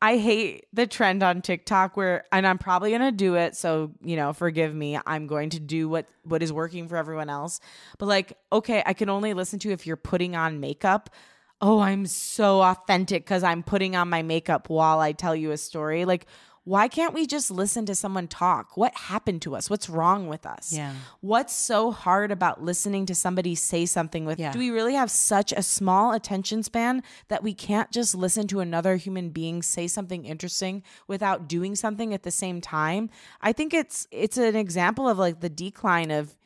[0.00, 3.90] I hate the trend on TikTok where and I'm probably going to do it, so,
[4.00, 4.98] you know, forgive me.
[5.04, 7.60] I'm going to do what what is working for everyone else.
[7.98, 11.10] But like, okay, I can only listen to if you're putting on makeup.
[11.60, 15.56] Oh, I'm so authentic cuz I'm putting on my makeup while I tell you a
[15.56, 16.04] story.
[16.04, 16.26] Like
[16.68, 18.76] why can't we just listen to someone talk?
[18.76, 19.70] What happened to us?
[19.70, 20.70] What's wrong with us?
[20.70, 20.92] Yeah.
[21.20, 24.52] What's so hard about listening to somebody say something with Yeah.
[24.52, 28.60] do we really have such a small attention span that we can't just listen to
[28.60, 33.08] another human being say something interesting without doing something at the same time?
[33.40, 36.36] I think it's it's an example of like the decline of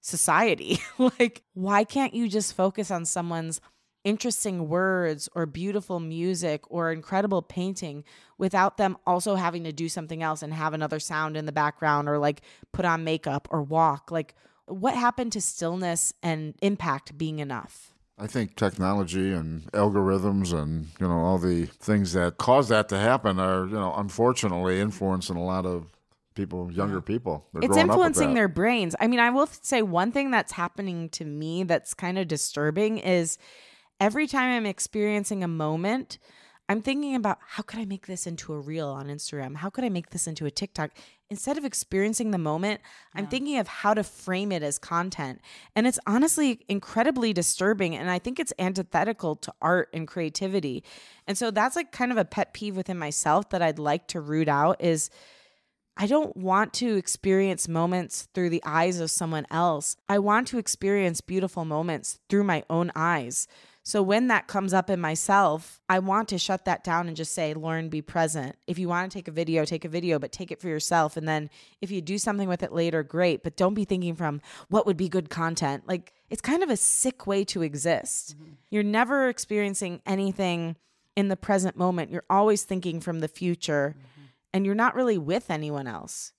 [0.00, 0.80] society.
[0.98, 3.60] like why can't you just focus on someone's
[4.04, 8.04] interesting words or beautiful music or incredible painting
[8.38, 12.08] without them also having to do something else and have another sound in the background
[12.08, 12.42] or like
[12.72, 14.34] put on makeup or walk like
[14.66, 21.06] what happened to stillness and impact being enough I think technology and algorithms and you
[21.06, 25.44] know all the things that cause that to happen are you know unfortunately influencing a
[25.44, 25.86] lot of
[26.38, 27.46] people, younger people.
[27.52, 28.94] They're it's growing up influencing their brains.
[29.00, 32.98] I mean, I will say one thing that's happening to me that's kind of disturbing
[32.98, 33.38] is
[34.00, 36.18] every time I'm experiencing a moment,
[36.70, 39.56] I'm thinking about how could I make this into a reel on Instagram?
[39.56, 40.90] How could I make this into a TikTok?
[41.30, 42.80] Instead of experiencing the moment,
[43.14, 45.40] I'm thinking of how to frame it as content.
[45.74, 47.96] And it's honestly incredibly disturbing.
[47.96, 50.84] And I think it's antithetical to art and creativity.
[51.26, 54.20] And so that's like kind of a pet peeve within myself that I'd like to
[54.20, 55.10] root out is
[55.96, 59.96] I don't want to experience moments through the eyes of someone else.
[60.08, 63.48] I want to experience beautiful moments through my own eyes.
[63.88, 67.32] So when that comes up in myself, I want to shut that down and just
[67.32, 68.54] say, Lauren, be present.
[68.66, 71.16] If you want to take a video, take a video, but take it for yourself.
[71.16, 71.48] And then
[71.80, 73.42] if you do something with it later, great.
[73.42, 75.88] But don't be thinking from what would be good content.
[75.88, 78.36] Like it's kind of a sick way to exist.
[78.36, 78.52] Mm-hmm.
[78.68, 80.76] You're never experiencing anything
[81.16, 82.10] in the present moment.
[82.10, 84.26] You're always thinking from the future mm-hmm.
[84.52, 86.34] and you're not really with anyone else.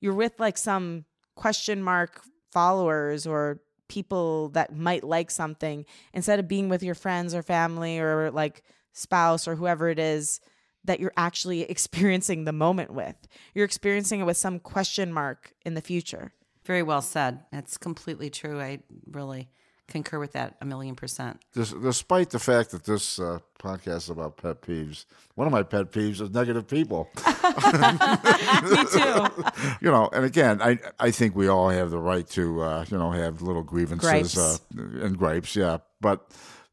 [0.00, 1.04] You're with like some
[1.34, 3.60] question mark followers or
[3.90, 5.84] people that might like something
[6.14, 8.62] instead of being with your friends or family or like
[8.92, 10.40] spouse or whoever it is
[10.84, 13.16] that you're actually experiencing the moment with.
[13.52, 16.32] You're experiencing it with some question mark in the future.
[16.64, 17.40] Very well said.
[17.52, 18.60] That's completely true.
[18.60, 18.78] I
[19.10, 19.50] really
[19.90, 21.40] concur with that a million percent.
[21.54, 25.62] Des- despite the fact that this uh, podcast is about pet peeves, one of my
[25.62, 27.08] pet peeves is negative people.
[27.16, 29.26] Me too.
[29.80, 32.98] you know, and again, I I think we all have the right to uh, you
[32.98, 34.38] know have little grievances Gripes.
[34.38, 35.78] Uh, and gripes, yeah.
[36.00, 36.30] But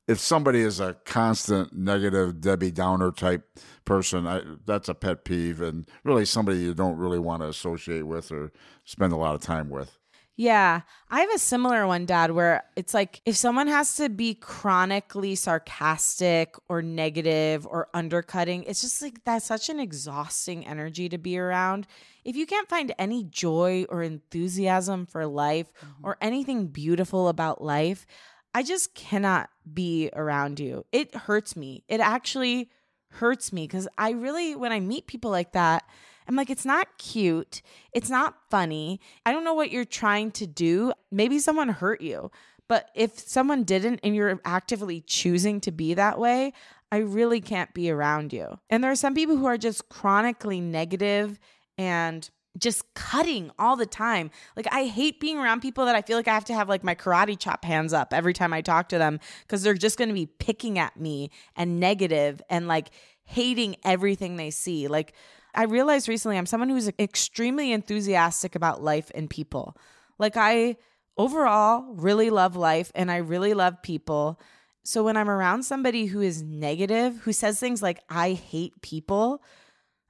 [0.07, 3.45] if somebody is a constant negative Debbie Downer type
[3.83, 8.07] person, I, that's a pet peeve, and really somebody you don't really want to associate
[8.07, 8.51] with or
[8.85, 9.97] spend a lot of time with.
[10.39, 14.35] Yeah, I have a similar one, Dad, where it's like if someone has to be
[14.35, 21.17] chronically sarcastic or negative or undercutting, it's just like that's such an exhausting energy to
[21.17, 21.87] be around.
[22.23, 26.05] If you can't find any joy or enthusiasm for life mm-hmm.
[26.05, 28.05] or anything beautiful about life,
[28.53, 30.85] I just cannot be around you.
[30.91, 31.83] It hurts me.
[31.87, 32.69] It actually
[33.09, 35.83] hurts me because I really, when I meet people like that,
[36.27, 37.61] I'm like, it's not cute.
[37.93, 38.99] It's not funny.
[39.25, 40.93] I don't know what you're trying to do.
[41.11, 42.31] Maybe someone hurt you.
[42.67, 46.53] But if someone didn't and you're actively choosing to be that way,
[46.91, 48.59] I really can't be around you.
[48.69, 51.39] And there are some people who are just chronically negative
[51.77, 54.31] and just cutting all the time.
[54.55, 56.83] Like I hate being around people that I feel like I have to have like
[56.83, 60.09] my karate chop hands up every time I talk to them because they're just going
[60.09, 62.89] to be picking at me and negative and like
[63.25, 64.87] hating everything they see.
[64.87, 65.13] Like
[65.57, 69.75] I realized recently I'm someone who's extremely enthusiastic about life and people.
[70.19, 70.77] Like I
[71.17, 74.39] overall really love life and I really love people.
[74.83, 79.43] So when I'm around somebody who is negative, who says things like I hate people,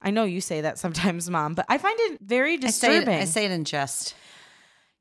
[0.01, 3.15] I know you say that sometimes, mom, but I find it very I say, disturbing.
[3.15, 4.15] it, I say it in jest.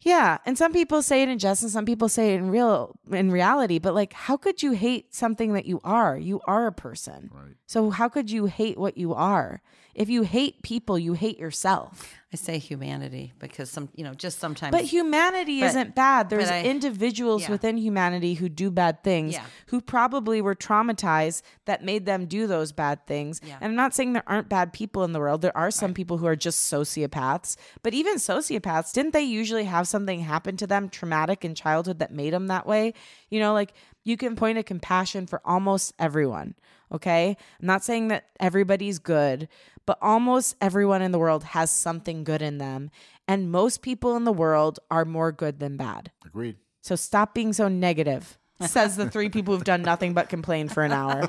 [0.01, 2.97] Yeah, and some people say it in jest, and some people say it in real
[3.11, 3.80] in reality.
[3.80, 6.16] But like, how could you hate something that you are?
[6.16, 7.30] You are a person.
[7.34, 7.57] Right.
[7.66, 9.61] So how could you hate what you are?
[9.97, 12.12] If you hate people, you hate yourself.
[12.30, 14.72] I say humanity because some, you know, just sometimes.
[14.72, 16.28] But humanity But- isn't bad.
[16.28, 17.51] There's I- individuals yeah.
[17.53, 19.44] within humanity who do bad things, Yeah.
[19.68, 23.40] who probably were traumatized that made them do those bad things.
[23.42, 23.55] Yeah.
[23.61, 25.40] And I'm not saying there aren't bad people in the world.
[25.40, 27.57] There are some people who are just sociopaths.
[27.82, 32.12] But even sociopaths, didn't they usually have something happen to them traumatic in childhood that
[32.12, 32.92] made them that way?
[33.30, 33.72] You know, like
[34.05, 36.55] you can point a compassion for almost everyone.
[36.93, 37.37] Okay.
[37.61, 39.49] I'm not saying that everybody's good,
[39.87, 42.91] but almost everyone in the world has something good in them.
[43.28, 46.11] And most people in the world are more good than bad.
[46.24, 46.57] Agreed.
[46.80, 48.39] So stop being so negative.
[48.61, 51.28] Says the three people who've done nothing but complain for an hour.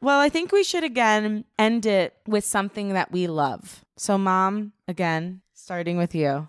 [0.00, 3.84] well, I think we should again end it with something that we love.
[3.96, 6.48] So, mom, again, starting with you.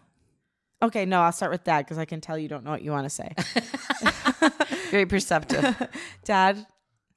[0.84, 2.92] Okay, no, I'll start with dad because I can tell you don't know what you
[2.92, 3.34] want to say.
[4.92, 5.88] Very perceptive.
[6.26, 6.68] dad,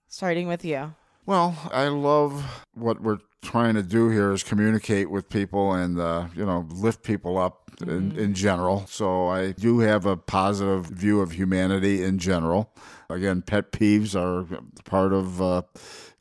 [0.06, 0.94] starting with you.
[1.26, 6.28] Well, I love what we're trying to do here is communicate with people and uh,
[6.36, 8.86] you know lift people up in, in general.
[8.88, 12.72] So I do have a positive view of humanity in general.
[13.10, 14.46] Again, pet peeves are
[14.84, 15.62] part of uh,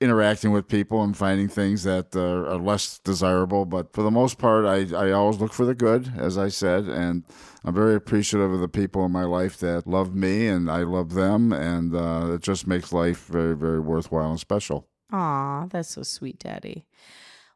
[0.02, 2.20] interacting with people and finding things that uh,
[2.54, 3.66] are less desirable.
[3.66, 6.86] But for the most part, I, I always look for the good, as I said,
[6.86, 7.24] and
[7.64, 11.14] I'm very appreciative of the people in my life that love me and I love
[11.14, 14.88] them, and uh, it just makes life very, very worthwhile and special.
[15.12, 16.86] Aw, that's so sweet, Daddy.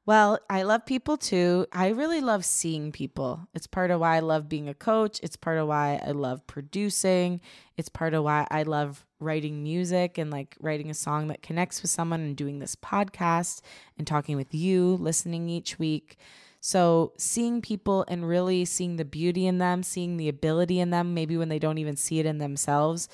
[0.05, 1.67] Well, I love people too.
[1.71, 3.47] I really love seeing people.
[3.53, 5.19] It's part of why I love being a coach.
[5.21, 7.41] It's part of why I love producing.
[7.77, 11.81] It's part of why I love writing music and like writing a song that connects
[11.83, 13.61] with someone and doing this podcast
[13.97, 16.17] and talking with you, listening each week.
[16.61, 21.13] So, seeing people and really seeing the beauty in them, seeing the ability in them,
[21.13, 23.07] maybe when they don't even see it in themselves,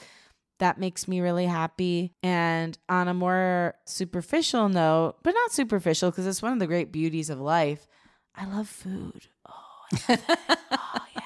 [0.59, 2.13] that makes me really happy.
[2.23, 6.91] And on a more superficial note, but not superficial because it's one of the great
[6.91, 7.87] beauties of life,
[8.35, 9.27] I love food.
[9.47, 10.23] Oh, I love,
[10.71, 11.21] oh yeah.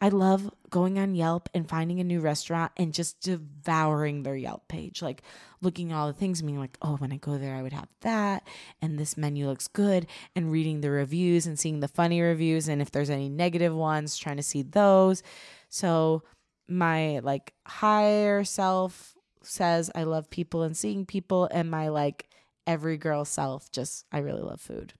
[0.00, 4.66] I love going on Yelp and finding a new restaurant and just devouring their Yelp
[4.66, 5.22] page, like
[5.60, 7.72] looking at all the things and being like, oh, when I go there, I would
[7.72, 8.46] have that.
[8.82, 10.08] And this menu looks good.
[10.34, 12.68] And reading the reviews and seeing the funny reviews.
[12.68, 15.22] And if there's any negative ones, trying to see those.
[15.68, 16.24] So,
[16.72, 22.28] my like higher self says I love people and seeing people, and my like
[22.66, 24.94] every girl self just I really love food.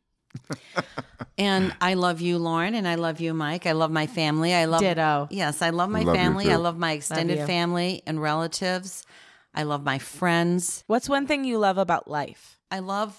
[1.38, 3.66] and I love you, Lauren, and I love you, Mike.
[3.66, 4.54] I love my family.
[4.54, 5.28] I love Ditto.
[5.30, 6.50] Yes, I love my Love family.
[6.50, 7.46] I love my extended you.
[7.46, 9.04] family and relatives.
[9.54, 10.84] I love my friends.
[10.86, 12.58] What's one thing you love about life?
[12.70, 13.16] I love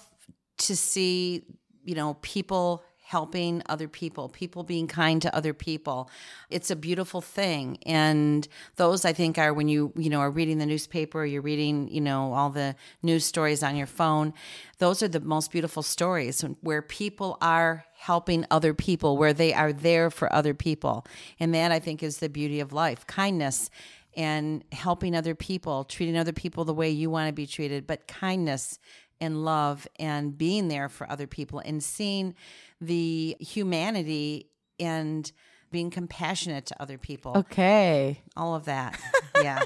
[0.58, 1.44] to see,
[1.84, 6.08] you know, people helping other people, people being kind to other people.
[6.48, 7.76] It's a beautiful thing.
[7.84, 11.42] And those I think are when you, you know, are reading the newspaper or you're
[11.42, 14.32] reading, you know, all the news stories on your phone.
[14.78, 19.72] Those are the most beautiful stories where people are helping other people, where they are
[19.72, 21.06] there for other people.
[21.38, 23.06] And that I think is the beauty of life.
[23.06, 23.68] Kindness
[24.16, 28.06] and helping other people, treating other people the way you want to be treated, but
[28.06, 28.78] kindness
[29.20, 32.34] and love and being there for other people and seeing
[32.80, 35.30] the humanity and
[35.70, 37.32] being compassionate to other people.
[37.36, 38.20] Okay.
[38.36, 38.98] All of that.
[39.42, 39.62] Yeah.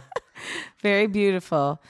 [0.81, 1.81] Very beautiful.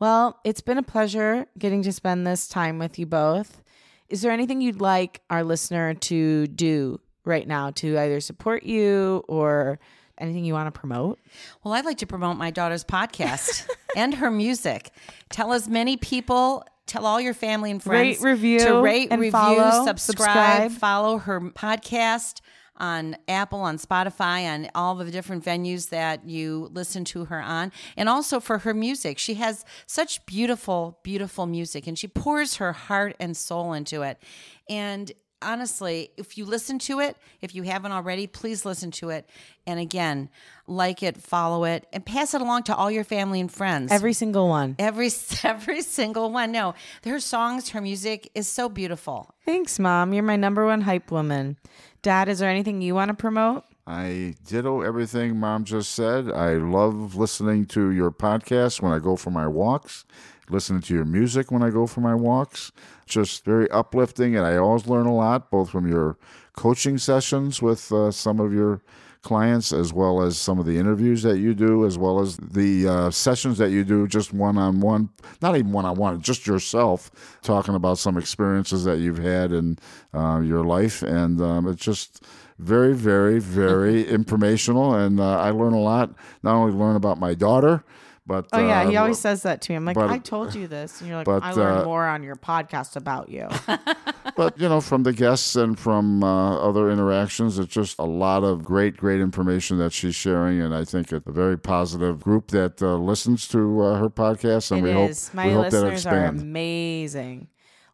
[0.00, 3.62] Well, it's been a pleasure getting to spend this time with you both.
[4.08, 9.24] Is there anything you'd like our listener to do right now to either support you
[9.28, 9.78] or
[10.18, 11.20] anything you want to promote?
[11.62, 13.66] Well, I'd like to promote my daughter's podcast
[13.96, 14.90] and her music.
[15.30, 19.20] Tell as many people, tell all your family and friends Rate, review, to rate, and
[19.20, 20.72] review, follow, subscribe, subscribe.
[20.72, 22.40] follow her podcast
[22.78, 27.72] on Apple, on Spotify, on all the different venues that you listen to her on,
[27.96, 29.18] and also for her music.
[29.18, 34.22] She has such beautiful, beautiful music, and she pours her heart and soul into it.
[34.68, 35.10] And
[35.42, 39.28] honestly, if you listen to it, if you haven't already, please listen to it.
[39.66, 40.28] And again,
[40.66, 43.92] like it, follow it, and pass it along to all your family and friends.
[43.92, 44.76] Every single one.
[44.78, 45.10] every
[45.44, 46.52] every single one.
[46.52, 46.74] No,
[47.04, 49.34] her songs, her music is so beautiful.
[49.44, 50.12] Thanks, Mom.
[50.12, 51.56] You're my number one hype woman.
[52.02, 53.64] Dad, is there anything you want to promote?
[53.86, 56.30] I ditto everything mom just said.
[56.30, 60.04] I love listening to your podcast when I go for my walks,
[60.50, 62.72] listening to your music when I go for my walks.
[63.06, 66.16] Just very uplifting, and I always learn a lot, both from your
[66.54, 68.82] coaching sessions with uh, some of your
[69.22, 72.86] clients, as well as some of the interviews that you do, as well as the
[72.86, 75.08] uh, sessions that you do just one on one,
[75.42, 77.10] not even one on one, just yourself
[77.42, 79.78] talking about some experiences that you've had in
[80.14, 81.02] uh, your life.
[81.02, 82.24] And um, it's just
[82.58, 84.94] very, very, very informational.
[84.94, 87.84] And uh, I learn a lot, not only learn about my daughter,
[88.28, 89.76] but Oh yeah, uh, he always says that to me.
[89.76, 92.06] I'm like, but- I told you this, and you're like, but, I learned uh, more
[92.06, 93.48] on your podcast about you.
[94.36, 98.44] but you know from the guests and from uh, other interactions it's just a lot
[98.44, 102.48] of great great information that she's sharing and i think it's a very positive group
[102.48, 105.28] that uh, listens to uh, her podcast and It we is.
[105.28, 107.48] hope My we hope that listeners are amazing.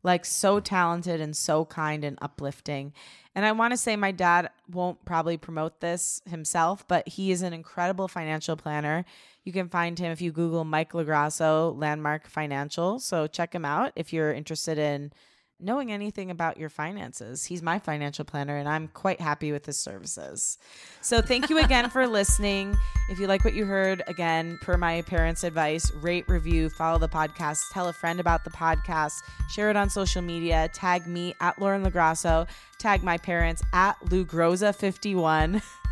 [0.05, 2.93] Like so talented and so kind and uplifting.
[3.35, 7.43] And I want to say my dad won't probably promote this himself, but he is
[7.43, 9.05] an incredible financial planner.
[9.43, 13.01] You can find him if you Google Mike Lagrasso Landmark Financial.
[13.01, 15.13] So check him out if you're interested in
[15.61, 17.45] knowing anything about your finances.
[17.45, 20.59] He's my financial planner, and I'm quite happy with his services.
[21.01, 22.77] So, thank you again for listening.
[23.11, 27.09] If you like what you heard, again, per my parents' advice, rate, review, follow the
[27.09, 29.15] podcast, tell a friend about the podcast,
[29.51, 32.49] share it on social media, tag me at Lauren Lagrasso,
[32.79, 35.63] tag my parents at Lugroza51.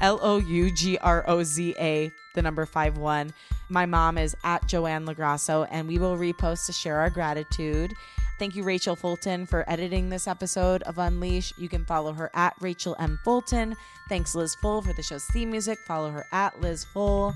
[0.00, 3.32] L O U G R O Z A, the number 5 1.
[3.68, 7.92] My mom is at Joanne Lagrasso, and we will repost to share our gratitude.
[8.38, 11.52] Thank you, Rachel Fulton, for editing this episode of Unleash.
[11.58, 13.18] You can follow her at Rachel M.
[13.24, 13.74] Fulton.
[14.08, 15.78] Thanks, Liz Full, for the show's theme music.
[15.86, 17.34] Follow her at Liz Full.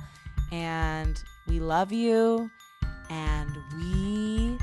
[0.52, 2.50] And we love you,
[3.10, 4.58] and we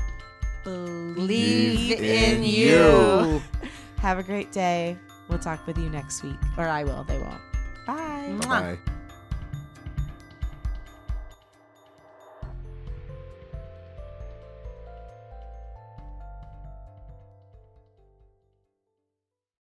[0.64, 3.42] believe, Believe in you.
[3.98, 4.96] Have a great day.
[5.28, 7.04] We'll talk with you next week, or I will.
[7.04, 7.49] They won't.
[7.90, 8.46] Bye.
[8.46, 8.78] Bye.